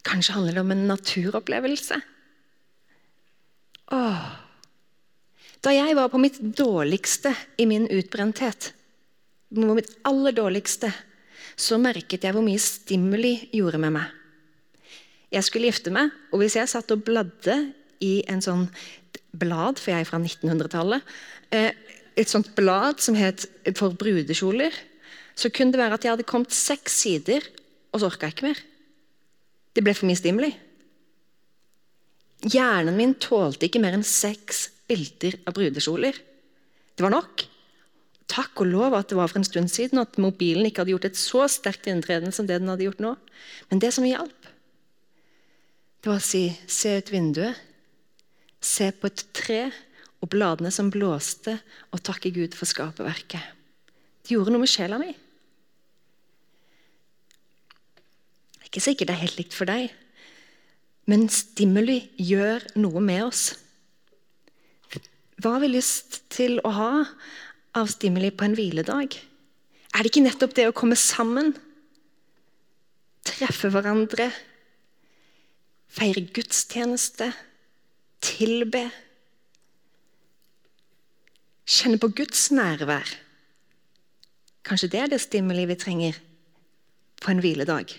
Kanskje 0.03 0.35
handler 0.35 0.57
det 0.57 0.63
om 0.63 0.73
en 0.75 0.87
naturopplevelse? 0.91 1.99
Åh. 3.95 4.23
Da 5.63 5.71
jeg 5.71 5.95
var 5.95 6.09
på 6.11 6.19
mitt 6.19 6.41
dårligste 6.57 7.31
i 7.57 7.65
min 7.69 7.85
utbrenthet, 7.87 8.73
på 9.53 9.75
mitt 9.77 9.93
aller 10.03 10.35
dårligste, 10.35 10.89
så 11.55 11.77
merket 11.79 12.25
jeg 12.25 12.35
hvor 12.35 12.43
mye 12.43 12.59
stimuli 12.59 13.35
gjorde 13.53 13.79
med 13.79 13.95
meg. 13.95 14.09
Jeg 15.33 15.47
skulle 15.47 15.69
gifte 15.71 15.93
meg, 15.93 16.11
og 16.33 16.43
hvis 16.43 16.57
jeg 16.59 16.69
satt 16.69 16.91
og 16.93 17.05
bladde 17.07 17.55
i 18.03 18.19
en 18.29 18.43
sånn 18.43 18.67
blad, 19.33 19.79
for 19.81 19.93
jeg 19.93 20.03
er 20.03 20.09
fra 20.09 20.19
1900-tallet, 20.21 21.13
eh, 21.51 21.71
et 22.13 22.29
sånt 22.29 22.51
blad 22.53 23.01
som 23.01 23.15
het 23.17 23.47
For 23.73 23.95
brudekjoler, 23.97 24.73
så 25.33 25.49
kunne 25.49 25.73
det 25.73 25.81
være 25.81 25.97
at 25.97 26.03
jeg 26.05 26.13
hadde 26.13 26.27
kommet 26.29 26.53
seks 26.53 26.99
sider, 27.01 27.41
og 27.91 28.01
så 28.01 28.11
orka 28.11 28.29
jeg 28.29 28.35
ikke 28.35 28.49
mer. 28.51 28.59
Det 29.73 29.81
ble 29.81 29.95
for 29.97 30.05
mye 30.05 30.19
stimuli. 30.19 30.51
Hjernen 32.43 32.97
min 32.97 33.15
tålte 33.17 33.65
ikke 33.65 33.81
mer 33.81 33.95
enn 33.97 34.05
seks 34.05 34.67
bilder 34.89 35.39
av 35.47 35.55
brudekjoler. 35.57 36.19
Det 36.93 37.05
var 37.05 37.15
nok. 37.15 37.47
Takk 38.29 38.63
og 38.63 38.69
lov 38.69 38.95
at 38.97 39.09
det 39.09 39.17
var 39.17 39.29
for 39.31 39.41
en 39.41 39.47
stund 39.47 39.71
siden 39.71 40.01
at 40.01 40.19
mobilen 40.21 40.67
ikke 40.67 40.83
hadde 40.83 40.93
gjort 40.93 41.09
et 41.09 41.19
så 41.19 41.47
sterkt 41.51 41.89
inntreden 41.89 42.33
som 42.35 42.47
det 42.49 42.59
den 42.61 42.71
hadde 42.71 42.85
gjort 42.85 43.01
nå. 43.03 43.15
Men 43.71 43.81
det 43.81 43.93
som 43.95 44.05
hjalp, 44.07 44.49
det 46.03 46.11
var 46.11 46.19
å 46.19 46.23
si 46.23 46.45
se 46.67 46.97
ut 46.99 47.11
vinduet, 47.13 47.57
se 48.63 48.89
på 48.95 49.09
et 49.09 49.25
tre 49.35 49.63
og 50.23 50.31
bladene 50.31 50.71
som 50.71 50.91
blåste, 50.91 51.57
og 51.91 52.03
takke 52.05 52.31
Gud 52.33 52.55
for 52.55 52.69
skaperverket. 52.69 53.43
Det 54.23 54.37
gjorde 54.37 54.53
noe 54.53 54.63
med 54.63 54.71
sjela 54.71 54.99
mi. 55.01 55.11
Det 58.53 58.61
er 58.63 58.69
ikke 58.71 58.85
sikkert 58.85 59.11
det 59.11 59.17
er 59.17 59.25
helt 59.25 59.41
likt 59.41 59.57
for 59.57 59.67
deg, 59.69 59.91
men 61.11 61.27
stimuli 61.27 61.99
gjør 62.15 62.63
noe 62.79 63.03
med 63.03 63.25
oss. 63.27 63.43
Hva 65.43 65.57
har 65.57 65.63
vi 65.65 65.73
lyst 65.73 66.21
til 66.31 66.61
å 66.63 66.71
ha 66.71 66.91
av 67.75 67.89
stimuli 67.91 68.31
på 68.31 68.47
en 68.47 68.55
hviledag? 68.55 69.17
Er 69.93 69.99
det 69.99 70.13
ikke 70.13 70.23
nettopp 70.23 70.55
det 70.55 70.69
å 70.69 70.75
komme 70.77 70.95
sammen, 70.97 71.51
treffe 73.27 73.67
hverandre, 73.73 74.29
feire 75.93 76.23
gudstjeneste, 76.33 77.27
tilbe? 78.23 78.87
Kjenne 81.63 81.99
på 81.99 82.09
Guds 82.15 82.49
nærvær. 82.55 83.07
Kanskje 84.63 84.89
det 84.91 84.99
er 84.99 85.11
det 85.11 85.21
stimuli 85.23 85.65
vi 85.67 85.75
trenger 85.79 86.19
på 87.23 87.31
en 87.31 87.41
hviledag. 87.43 87.91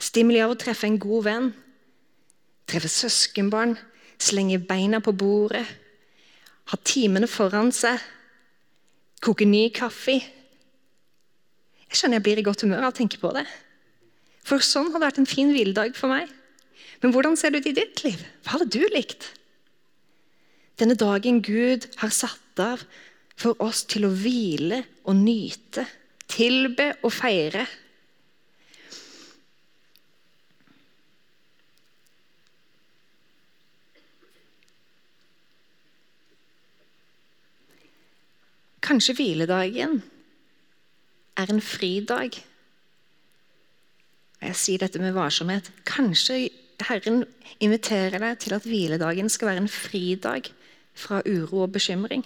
Stimuli 0.00 0.40
av 0.42 0.52
å 0.52 0.58
treffe 0.60 0.88
en 0.88 0.98
god 1.00 1.24
venn, 1.28 1.50
treffe 2.68 2.90
søskenbarn, 2.92 3.76
slenge 4.20 4.60
beina 4.64 5.00
på 5.04 5.12
bordet, 5.16 5.64
ha 6.72 6.78
timene 6.84 7.28
foran 7.28 7.72
seg 7.76 8.00
koke 9.24 9.46
ny 9.48 9.68
kaffe. 9.72 10.16
Jeg 11.84 11.96
skjønner 12.00 12.18
jeg 12.18 12.26
blir 12.26 12.40
i 12.40 12.46
godt 12.46 12.64
humør 12.64 12.88
av 12.88 12.94
å 12.94 12.96
tenke 12.96 13.20
på 13.20 13.32
det. 13.36 13.44
For 14.44 14.64
sånn 14.64 14.90
hadde 14.92 15.04
vært 15.04 15.20
en 15.22 15.28
fin 15.28 15.52
hviledag 15.52 15.94
for 15.96 16.12
meg. 16.12 16.32
Men 17.04 17.12
hvordan 17.12 17.34
ser 17.36 17.52
det 17.52 17.60
ut 17.60 17.66
i 17.68 17.76
ditt 17.76 18.00
liv? 18.00 18.20
Hva 18.46 18.54
hadde 18.54 18.72
du 18.72 18.86
likt? 18.88 19.26
Denne 20.80 20.96
dagen 20.96 21.42
Gud 21.44 21.84
har 22.00 22.14
satt 22.16 22.62
av 22.64 22.86
for 23.36 23.60
oss 23.60 23.82
til 23.84 24.06
å 24.08 24.14
hvile 24.16 24.80
og 25.04 25.18
nyte, 25.20 25.84
tilbe 26.32 26.94
og 27.04 27.12
feire. 27.12 27.66
Kanskje 38.80 39.18
hviledagen 39.20 40.00
er 41.36 41.52
en 41.52 41.60
fridag. 41.60 42.40
Jeg 44.40 44.56
sier 44.56 44.80
dette 44.80 45.04
med 45.04 45.12
varsomhet. 45.12 45.68
Kanskje 45.84 46.46
Herren 46.88 47.24
inviterer 47.64 48.20
deg 48.20 48.38
til 48.42 48.54
at 48.56 48.66
hviledagen 48.68 49.30
skal 49.32 49.52
være 49.52 49.64
en 49.64 49.72
fridag 49.72 50.50
fra 50.94 51.20
uro 51.26 51.64
og 51.64 51.74
bekymring. 51.74 52.24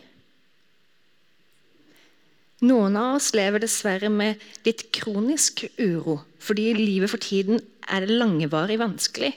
Noen 2.66 2.96
av 2.98 3.20
oss 3.20 3.30
lever 3.38 3.62
dessverre 3.62 4.10
med 4.10 4.40
litt 4.66 4.88
kronisk 4.94 5.62
uro, 5.78 6.18
fordi 6.42 6.72
livet 6.74 7.12
for 7.12 7.22
tiden 7.22 7.62
er 7.86 8.08
langvarig 8.10 8.80
vanskelig. 8.80 9.30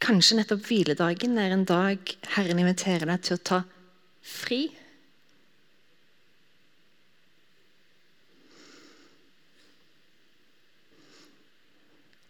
Kanskje 0.00 0.38
nettopp 0.38 0.64
hviledagen 0.68 1.36
er 1.42 1.52
en 1.52 1.66
dag 1.68 2.16
Herren 2.36 2.62
inviterer 2.62 3.08
deg 3.10 3.24
til 3.26 3.36
å 3.36 3.44
ta 3.50 3.60
fri. 4.24 4.68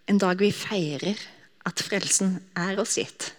En 0.06 0.20
dag 0.22 0.38
vi 0.38 0.52
feirer 0.54 1.18
at 1.66 1.82
frelsen 1.82 2.38
er 2.54 2.78
oss 2.78 2.94
gitt. 3.00 3.32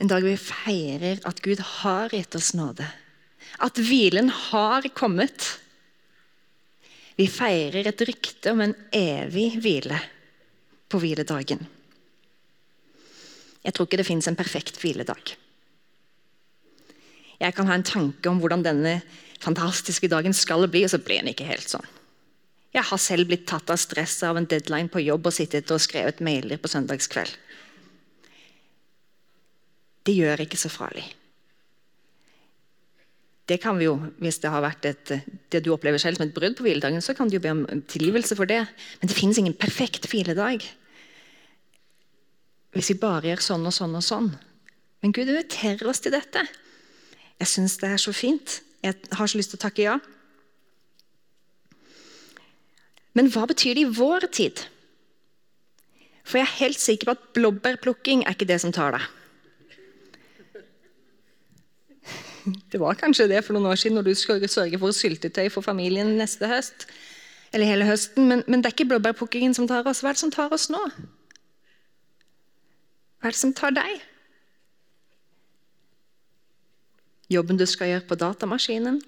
En 0.00 0.08
dag 0.10 0.24
vi 0.24 0.36
feirer 0.40 1.20
at 1.28 1.42
Gud 1.44 1.60
har 1.60 2.14
gitt 2.14 2.34
oss 2.34 2.54
nåde. 2.56 2.86
At 3.62 3.78
hvilen 3.78 4.32
har 4.32 4.88
kommet. 4.96 5.52
Vi 7.14 7.28
feirer 7.30 7.86
et 7.86 8.04
rykte 8.08 8.54
om 8.54 8.64
en 8.64 8.74
evig 8.96 9.50
hvile 9.62 10.00
på 10.90 11.00
hviledagen. 11.02 11.60
Jeg 13.64 13.72
tror 13.72 13.86
ikke 13.88 14.00
det 14.00 14.08
fins 14.08 14.28
en 14.28 14.38
perfekt 14.38 14.80
hviledag. 14.80 15.36
Jeg 17.40 17.54
kan 17.56 17.68
ha 17.68 17.76
en 17.76 17.86
tanke 17.86 18.30
om 18.30 18.40
hvordan 18.40 18.64
denne 18.64 18.98
fantastiske 19.44 20.08
dagen 20.08 20.34
skal 20.36 20.66
bli, 20.70 20.84
og 20.86 20.92
så 20.92 21.00
blir 21.02 21.20
den 21.20 21.32
ikke 21.32 21.48
helt 21.48 21.68
sånn. 21.68 21.93
Jeg 22.74 22.82
har 22.88 22.98
selv 22.98 23.28
blitt 23.30 23.46
tatt 23.46 23.70
av 23.70 23.78
stress 23.78 24.16
av 24.26 24.38
en 24.38 24.48
deadline 24.50 24.90
på 24.90 25.02
jobb 25.04 25.28
og 25.30 25.34
sittet 25.36 25.70
og 25.70 25.82
skrevet 25.82 26.22
mailer 26.24 26.58
på 26.58 26.70
søndagskveld. 26.72 27.36
Det 30.04 30.14
gjør 30.16 30.42
ikke 30.44 30.58
så 30.60 30.68
farlig. 30.72 31.04
Det 33.48 33.60
kan 33.60 33.76
vi 33.76 33.86
jo, 33.86 33.98
Hvis 34.18 34.40
det 34.40 34.50
har 34.50 34.64
vært 34.64 34.86
et, 34.88 35.12
det 35.52 35.60
du 35.64 35.70
opplever 35.74 36.00
selv 36.00 36.16
som 36.16 36.26
et 36.26 36.34
brudd 36.34 36.56
på 36.56 36.64
hviledagen, 36.64 37.02
så 37.04 37.14
kan 37.14 37.28
du 37.28 37.36
jo 37.36 37.44
be 37.44 37.52
om 37.52 37.82
tilgivelse 37.88 38.36
for 38.36 38.48
det. 38.48 38.62
Men 39.00 39.08
det 39.08 39.16
finnes 39.16 39.38
ingen 39.38 39.54
perfekt 39.54 40.08
hviledag. 40.08 40.64
Hvis 42.72 42.90
vi 42.90 42.98
bare 42.98 43.28
gjør 43.28 43.44
sånn 43.44 43.68
og 43.68 43.76
sånn 43.76 43.94
og 43.94 44.04
sånn. 44.04 44.30
Men 45.04 45.12
Gud 45.12 45.28
inviterer 45.28 45.86
oss 45.86 46.00
til 46.00 46.14
dette. 46.16 46.42
Jeg 47.38 47.50
syns 47.50 47.76
det 47.78 47.92
er 47.92 48.00
så 48.00 48.14
fint. 48.16 48.62
Jeg 48.82 48.96
har 49.12 49.28
så 49.28 49.38
lyst 49.38 49.52
til 49.52 49.60
å 49.60 49.64
takke 49.66 49.84
ja. 49.84 49.98
Men 53.14 53.30
hva 53.30 53.46
betyr 53.50 53.78
det 53.78 53.84
i 53.84 53.96
vår 53.96 54.26
tid? 54.34 54.64
For 56.24 56.40
jeg 56.40 56.46
er 56.48 56.60
helt 56.64 56.80
sikker 56.80 57.08
på 57.08 57.14
at 57.14 57.26
blåbærplukking 57.36 58.24
er 58.24 58.34
ikke 58.34 58.48
det 58.48 58.60
som 58.62 58.72
tar 58.74 58.96
deg. 58.96 59.04
Det 62.72 62.76
var 62.80 62.98
kanskje 63.00 63.28
det 63.30 63.40
for 63.44 63.56
noen 63.56 63.70
år 63.70 63.78
siden 63.80 63.96
når 63.96 64.04
du 64.10 64.14
skulle 64.18 64.48
sørge 64.52 64.76
for 64.80 64.92
syltetøy 64.92 65.46
for 65.52 65.64
familien 65.64 66.10
neste 66.18 66.48
høst. 66.50 66.84
Eller 67.54 67.70
hele 67.70 67.86
høsten, 67.88 68.26
men, 68.28 68.42
men 68.50 68.60
det 68.60 68.68
er 68.68 68.74
ikke 68.74 68.90
blåbærplukkingen 68.90 69.54
som 69.56 69.68
tar 69.70 69.86
oss. 69.86 70.02
Hva 70.02 70.10
er 70.10 70.18
det 70.18 70.24
som 70.24 70.32
tar 70.34 70.52
oss 70.52 70.66
nå? 70.74 70.80
Hva 73.22 73.30
er 73.30 73.36
det 73.36 73.40
som 73.40 73.54
tar 73.56 73.72
deg? 73.76 74.02
Jobben 77.32 77.56
du 77.56 77.64
skal 77.70 77.94
gjøre 77.94 78.08
på 78.10 78.18
datamaskinen? 78.20 78.98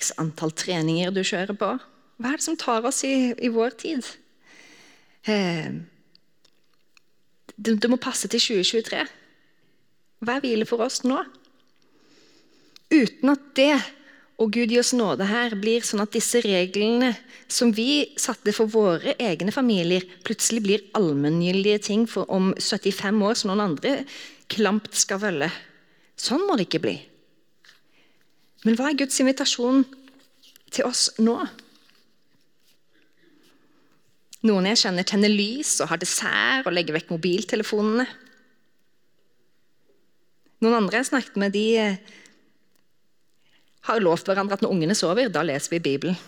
X 0.00 0.14
antall 0.20 0.54
treninger 0.56 1.12
du 1.12 1.20
kjører 1.20 1.56
på? 1.60 1.74
Hva 2.20 2.32
er 2.32 2.40
det 2.40 2.46
som 2.46 2.58
tar 2.60 2.84
oss 2.88 3.02
i, 3.04 3.32
i 3.36 3.52
vår 3.52 3.76
tid? 3.80 4.06
Eh, 5.28 5.68
det, 7.56 7.76
det 7.76 7.90
må 7.92 8.00
passe 8.00 8.28
til 8.32 8.40
2023. 8.40 9.04
Hva 10.24 10.36
er 10.36 10.44
hvile 10.44 10.68
for 10.68 10.84
oss 10.84 11.02
nå? 11.04 11.20
Uten 12.90 13.32
at 13.32 13.50
det 13.56 13.74
og 14.40 14.54
Gud 14.56 14.72
gi 14.72 14.78
oss 14.80 14.94
nåde 14.96 15.26
her 15.28 15.52
blir 15.60 15.84
sånn 15.84 16.00
at 16.00 16.14
disse 16.16 16.40
reglene 16.40 17.12
som 17.50 17.74
vi 17.76 18.14
satte 18.20 18.54
for 18.56 18.72
våre 18.72 19.12
egne 19.20 19.52
familier, 19.52 20.06
plutselig 20.24 20.62
blir 20.64 20.86
allmenngyldige 20.96 21.82
ting 21.90 22.06
for 22.08 22.30
om 22.32 22.54
75 22.56 23.20
år 23.28 23.36
som 23.36 23.52
noen 23.52 23.66
andre 23.66 23.98
klamt 24.50 24.96
skal 24.96 25.20
følge. 25.20 25.50
Sånn 26.16 26.46
må 26.48 26.56
det 26.56 26.70
ikke 26.70 26.84
bli. 26.86 26.96
Men 28.66 28.76
hva 28.76 28.90
er 28.90 28.98
Guds 29.00 29.20
invitasjon 29.22 29.84
til 30.70 30.86
oss 30.88 31.08
nå? 31.20 31.36
Noen 34.48 34.70
jeg 34.70 34.80
kjenner, 34.82 35.04
tenner 35.04 35.32
lys 35.32 35.74
og 35.84 35.90
har 35.92 36.00
dessert 36.00 36.68
og 36.68 36.72
legger 36.72 36.96
vekk 36.96 37.12
mobiltelefonene. 37.12 38.06
Noen 40.64 40.76
andre 40.76 41.00
jeg 41.00 41.10
snakket 41.10 41.38
med, 41.40 41.52
de 41.56 41.66
eh, 41.80 42.16
har 43.88 44.02
lovt 44.04 44.28
hverandre 44.28 44.58
at 44.58 44.64
når 44.64 44.74
ungene 44.76 44.96
sover, 44.96 45.32
da 45.32 45.44
leser 45.44 45.76
vi 45.76 45.84
Bibelen. 45.84 46.18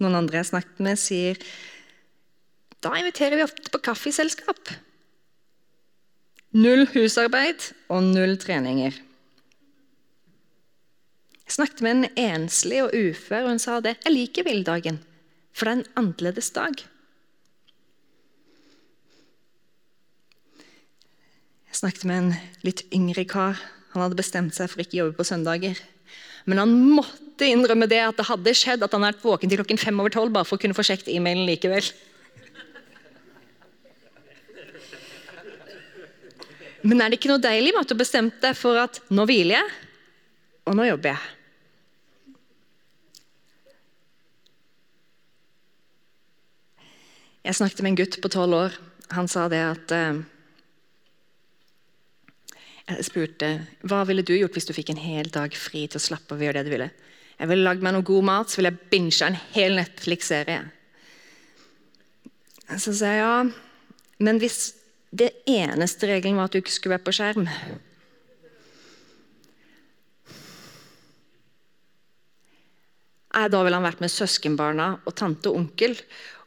Noen 0.00 0.16
andre 0.22 0.40
jeg 0.40 0.50
snakket 0.52 0.80
med, 0.84 1.00
sier 1.00 1.40
da 2.80 2.94
inviterer 2.96 3.36
vi 3.36 3.44
ofte 3.44 3.72
på 3.72 3.82
kaffeselskap. 3.84 4.72
Null 6.56 6.86
husarbeid 6.94 7.70
og 7.92 8.08
null 8.08 8.38
treninger. 8.40 8.96
Jeg 11.50 11.56
snakket 11.56 11.80
med 11.82 11.90
en 11.96 12.18
enslig 12.30 12.76
og 12.78 12.92
ufør, 12.94 13.42
og 13.42 13.48
hun 13.50 13.58
sa 13.58 13.80
det. 13.82 13.96
Jeg 14.04 14.14
liker 14.14 14.44
hviledagen, 14.46 15.00
for 15.50 15.66
det 15.66 15.72
er 15.72 15.78
en 15.80 15.96
annerledes 15.98 16.50
dag. 16.54 16.76
Jeg 21.66 21.78
snakket 21.80 22.06
med 22.06 22.20
en 22.20 22.28
litt 22.62 22.84
yngre 22.94 23.24
kar. 23.26 23.58
Han 23.96 24.04
hadde 24.04 24.20
bestemt 24.20 24.54
seg 24.54 24.70
for 24.70 24.84
ikke 24.84 25.00
jobbe 25.00 25.16
på 25.18 25.26
søndager. 25.26 25.80
Men 26.46 26.62
han 26.62 26.76
måtte 26.94 27.50
innrømme 27.50 27.90
det 27.90 27.98
at 28.04 28.22
det 28.22 28.28
hadde 28.30 28.54
skjedd 28.54 28.86
at 28.86 28.94
han 28.94 29.02
hadde 29.02 29.18
vært 29.18 29.26
våken 29.26 29.50
til 29.50 29.58
klokken 29.64 29.82
fem 29.82 29.98
over 29.98 30.14
tolv 30.14 30.30
bare 30.38 30.46
for 30.46 30.54
å 30.54 30.62
kunne 30.62 30.78
få 30.78 30.86
sjekket 30.86 31.10
e-mailen 31.16 31.50
likevel. 31.50 31.90
Men 36.86 37.02
er 37.02 37.10
det 37.10 37.18
ikke 37.18 37.34
noe 37.34 37.42
deilig 37.42 37.74
med 37.74 37.82
at 37.82 37.90
du 37.90 37.98
bestemte 37.98 38.38
deg 38.46 38.54
for 38.54 38.78
at 38.86 39.02
nå 39.10 39.26
hviler 39.26 39.58
jeg, 39.58 39.76
og 40.70 40.78
nå 40.78 40.86
jobber 40.92 41.16
jeg? 41.16 41.39
Jeg 47.50 47.56
snakket 47.58 47.80
med 47.82 47.90
en 47.90 47.96
gutt 47.98 48.16
på 48.22 48.28
tolv 48.30 48.54
år. 48.54 48.74
Han 49.10 49.26
sa 49.26 49.48
det 49.50 49.58
at 49.58 49.90
eh, 49.90 50.20
Jeg 52.92 53.06
spurte 53.08 53.48
hva 53.90 54.04
ville 54.06 54.22
du 54.22 54.36
gjort 54.36 54.54
hvis 54.54 54.68
du 54.68 54.74
fikk 54.76 54.92
en 54.94 55.02
hel 55.02 55.32
dag 55.34 55.56
fri 55.58 55.82
til 55.90 55.98
å 55.98 56.04
slappe 56.04 56.36
av 56.36 56.38
og 56.38 56.46
gjøre 56.46 56.62
det 56.62 56.70
du 56.70 56.76
ville. 56.76 56.88
Jeg 57.40 57.50
ville 57.50 57.66
lagd 57.66 57.82
meg 57.82 57.96
noe 57.96 58.06
god 58.06 58.28
mat, 58.28 58.52
så 58.52 58.60
ville 58.60 58.70
jeg 58.70 58.90
binge 58.92 59.26
en 59.26 59.40
hel 59.56 59.74
Netflix-serie. 59.80 60.62
Så 62.78 62.94
sa 62.94 63.10
jeg 63.10 63.18
ja, 63.18 63.34
men 64.22 64.38
hvis 64.38 64.62
det 65.10 65.32
eneste 65.50 66.06
regelen 66.06 66.38
var 66.38 66.46
at 66.46 66.54
du 66.54 66.62
ikke 66.62 66.76
skulle 66.76 67.00
være 67.00 67.08
på 67.08 67.18
skjerm 67.18 67.50
Da 73.50 73.62
ville 73.64 73.74
han 73.74 73.86
vært 73.86 74.02
med 74.04 74.12
søskenbarna 74.12 74.92
og 75.02 75.14
tante 75.18 75.50
og 75.50 75.64
onkel 75.64 75.96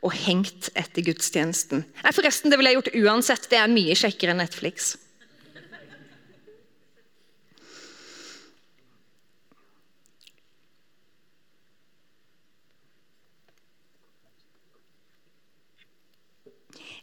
og 0.03 0.11
hengt 0.11 0.67
etter 0.75 1.05
gudstjenesten. 1.05 1.85
Nei, 2.03 2.11
forresten, 2.15 2.51
Det 2.51 2.59
ville 2.59 2.73
jeg 2.73 2.81
gjort 2.81 2.95
uansett. 3.07 3.49
Det 3.49 3.57
er 3.57 3.71
mye 3.71 3.95
kjekkere 3.95 4.35
enn 4.35 4.43
Netflix. 4.43 4.97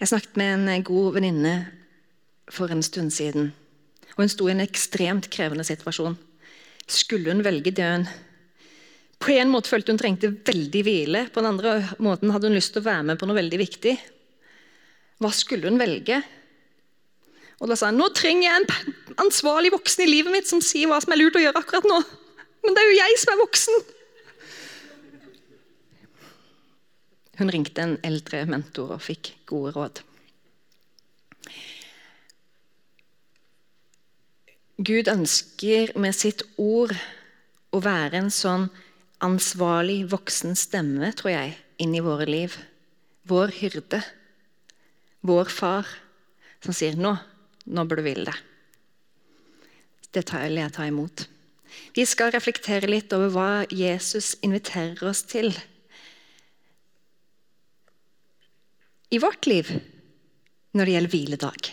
Jeg 0.00 0.08
snakket 0.08 0.36
med 0.40 0.68
en 0.72 0.84
god 0.84 1.12
venninne 1.12 1.54
for 2.48 2.72
en 2.72 2.82
stund 2.82 3.10
siden. 3.12 3.52
og 4.16 4.22
Hun 4.22 4.28
sto 4.32 4.48
i 4.48 4.54
en 4.54 4.64
ekstremt 4.64 5.28
krevende 5.30 5.64
situasjon. 5.64 6.16
Skulle 6.88 7.32
hun 7.32 7.44
velge 7.44 7.70
døden 7.70 8.08
på 9.20 9.34
en 9.36 9.50
måte 9.52 9.68
følte 9.68 9.92
hun 9.92 10.00
trengte 10.00 10.32
veldig 10.32 10.82
hvile, 10.86 11.26
på 11.28 11.42
den 11.42 11.50
andre 11.52 11.74
måten 12.00 12.32
hadde 12.32 12.48
hun 12.48 12.56
lyst 12.56 12.72
til 12.72 12.80
å 12.80 12.88
være 12.88 13.06
med 13.10 13.20
på 13.20 13.28
noe 13.28 13.36
veldig 13.36 13.60
viktig. 13.60 13.92
Hva 15.20 15.30
skulle 15.36 15.68
hun 15.68 15.80
velge? 15.80 16.22
Og 17.60 17.68
Da 17.68 17.76
sa 17.76 17.90
hun 17.90 18.00
nå 18.00 18.08
trenger 18.16 18.46
jeg 18.48 18.60
en 18.62 18.94
ansvarlig 19.26 19.74
voksen 19.74 20.06
i 20.06 20.08
livet 20.08 20.32
mitt 20.32 20.48
som 20.48 20.62
sier 20.64 20.88
hva 20.88 21.00
som 21.04 21.12
er 21.12 21.20
lurt 21.20 21.36
å 21.36 21.42
gjøre 21.44 21.60
akkurat 21.60 21.88
nå. 21.90 21.98
Men 22.64 22.76
det 22.76 22.82
er 22.82 22.88
jo 22.88 23.00
jeg 23.00 23.18
som 23.20 23.34
er 23.34 23.42
voksen! 23.42 23.82
Hun 27.40 27.52
ringte 27.52 27.84
en 27.84 27.98
eldre 28.04 28.42
mentor 28.48 28.96
og 28.96 29.04
fikk 29.04 29.34
gode 29.48 29.72
råd. 29.76 30.00
Gud 34.80 35.08
ønsker 35.12 35.92
med 36.00 36.16
sitt 36.16 36.44
ord 36.60 36.92
å 37.72 37.80
være 37.84 38.20
en 38.20 38.32
sånn 38.32 38.70
ansvarlig 39.24 40.04
voksen 40.10 40.56
stemme, 40.58 41.12
tror 41.16 41.32
jeg, 41.32 41.56
inn 41.80 41.94
i 41.96 42.04
våre 42.04 42.26
liv. 42.28 42.56
Vår 43.28 43.52
hyrde. 43.60 44.02
Vår 45.20 45.50
far. 45.52 45.86
som 46.60 46.74
sier 46.76 46.92
nå, 46.92 47.14
nå 47.72 47.84
bør 47.88 48.00
du 48.00 48.04
ville 48.04 48.28
deg. 48.28 48.36
Det 50.12 50.26
tar 50.28 50.44
jeg 50.44 50.72
ta 50.76 50.84
imot. 50.84 51.22
Vi 51.96 52.04
skal 52.04 52.34
reflektere 52.34 52.90
litt 52.90 53.12
over 53.16 53.30
hva 53.32 53.50
Jesus 53.72 54.34
inviterer 54.44 55.00
oss 55.08 55.22
til 55.24 55.54
i 59.10 59.18
vårt 59.18 59.46
liv 59.50 59.70
når 60.76 60.84
det 60.84 60.94
gjelder 60.94 61.14
hviledag. 61.14 61.70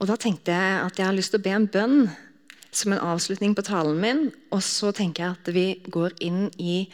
Og 0.00 0.08
Da 0.08 0.16
tenkte 0.16 0.56
jeg 0.56 0.80
at 0.80 0.98
jeg 0.98 1.06
har 1.06 1.16
lyst 1.16 1.34
til 1.34 1.40
å 1.40 1.44
be 1.44 1.54
en 1.54 1.68
bønn 1.68 1.98
som 2.72 2.92
en 2.92 3.02
avslutning 3.02 3.54
på 3.56 3.64
talen 3.66 4.00
min. 4.00 4.24
Og 4.54 4.62
så 4.62 4.92
tenker 4.96 5.24
jeg 5.24 5.36
at 5.38 5.54
vi 5.54 5.66
går 5.90 6.16
inn 6.24 6.48
i 6.58 6.84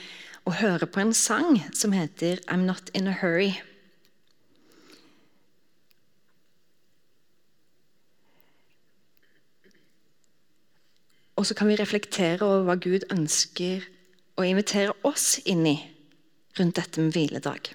å 0.46 0.54
høre 0.60 0.86
på 0.86 1.02
en 1.02 1.14
sang 1.14 1.62
som 1.74 1.92
heter 1.92 2.40
'I'm 2.46 2.66
Not 2.68 2.90
In 2.94 3.08
A 3.08 3.16
Hurry'. 3.22 3.60
Og 11.36 11.46
så 11.46 11.54
kan 11.54 11.68
vi 11.68 11.76
reflektere 11.76 12.40
over 12.42 12.64
hva 12.64 12.76
Gud 12.80 13.04
ønsker 13.12 13.84
å 14.36 14.44
invitere 14.44 14.94
oss 15.04 15.36
inn 15.44 15.66
i 15.66 15.76
rundt 16.58 16.76
dette 16.76 17.00
med 17.00 17.12
hviledag. 17.12 17.74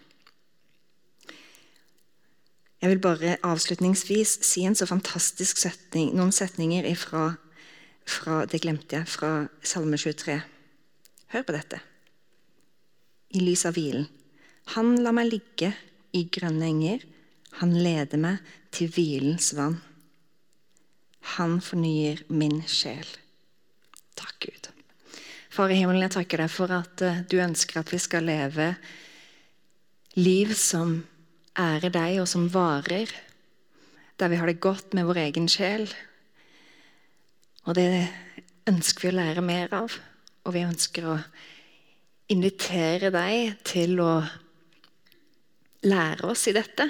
Jeg 2.82 2.90
vil 2.90 3.00
bare 3.00 3.38
avslutningsvis 3.46 4.40
si 4.42 4.64
en 4.66 4.76
så 4.76 4.88
fantastisk 4.90 5.60
setning, 5.62 6.16
noen 6.18 6.34
setninger 6.34 6.88
ifra, 6.90 7.36
fra 8.08 8.46
Det 8.46 8.62
glemte 8.64 8.98
jeg, 8.98 9.08
fra 9.08 9.48
Salme 9.64 9.98
23. 9.98 10.40
Hør 11.32 11.46
på 11.48 11.56
dette. 11.56 11.80
I 13.32 13.44
lys 13.46 13.66
av 13.66 13.78
hvilen. 13.78 14.08
Han 14.76 14.98
lar 15.04 15.16
meg 15.16 15.32
ligge 15.32 15.72
i 16.16 16.26
grønne 16.32 16.68
enger. 16.68 17.06
Han 17.62 17.74
leder 17.76 18.20
meg 18.20 18.52
til 18.72 18.92
hvilens 18.92 19.52
vann. 19.56 19.80
Han 21.38 21.60
fornyer 21.64 22.24
min 22.34 22.62
sjel. 22.68 23.08
Takk, 24.18 24.38
Gud. 24.44 24.70
Far 25.52 25.72
i 25.72 25.78
himmelen, 25.80 26.04
jeg 26.06 26.16
takker 26.16 26.44
deg 26.44 26.52
for 26.52 26.72
at 26.74 27.04
eh, 27.04 27.24
du 27.28 27.38
ønsker 27.44 27.82
at 27.82 27.92
vi 27.92 28.00
skal 28.02 28.26
leve 28.28 28.72
liv 30.16 30.54
som 30.58 31.02
ærer 31.60 31.92
deg, 31.92 32.22
og 32.24 32.30
som 32.32 32.48
varer. 32.52 33.12
Der 34.20 34.32
vi 34.32 34.40
har 34.40 34.48
det 34.48 34.62
godt 34.64 34.96
med 34.96 35.08
vår 35.10 35.26
egen 35.28 35.50
sjel. 35.52 35.90
Og 37.70 37.78
det 37.78 37.90
ønsker 38.70 39.08
vi 39.08 39.12
å 39.12 39.18
lære 39.20 39.44
mer 39.46 39.74
av. 39.78 39.98
Og 40.46 40.56
vi 40.56 40.66
ønsker 40.66 41.08
å 41.12 41.18
invitere 42.32 43.12
deg 43.14 43.60
til 43.68 44.00
å 44.02 44.14
lære 45.86 46.30
oss 46.30 46.48
i 46.50 46.56
dette, 46.56 46.88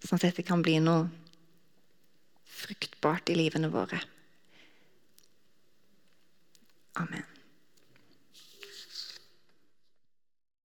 sånn 0.00 0.16
at 0.16 0.30
dette 0.30 0.44
kan 0.46 0.62
bli 0.64 0.78
noe 0.82 1.08
fruktbart 2.60 3.32
i 3.32 3.36
livene 3.38 3.70
våre. 3.72 4.00
Amen. 7.00 7.39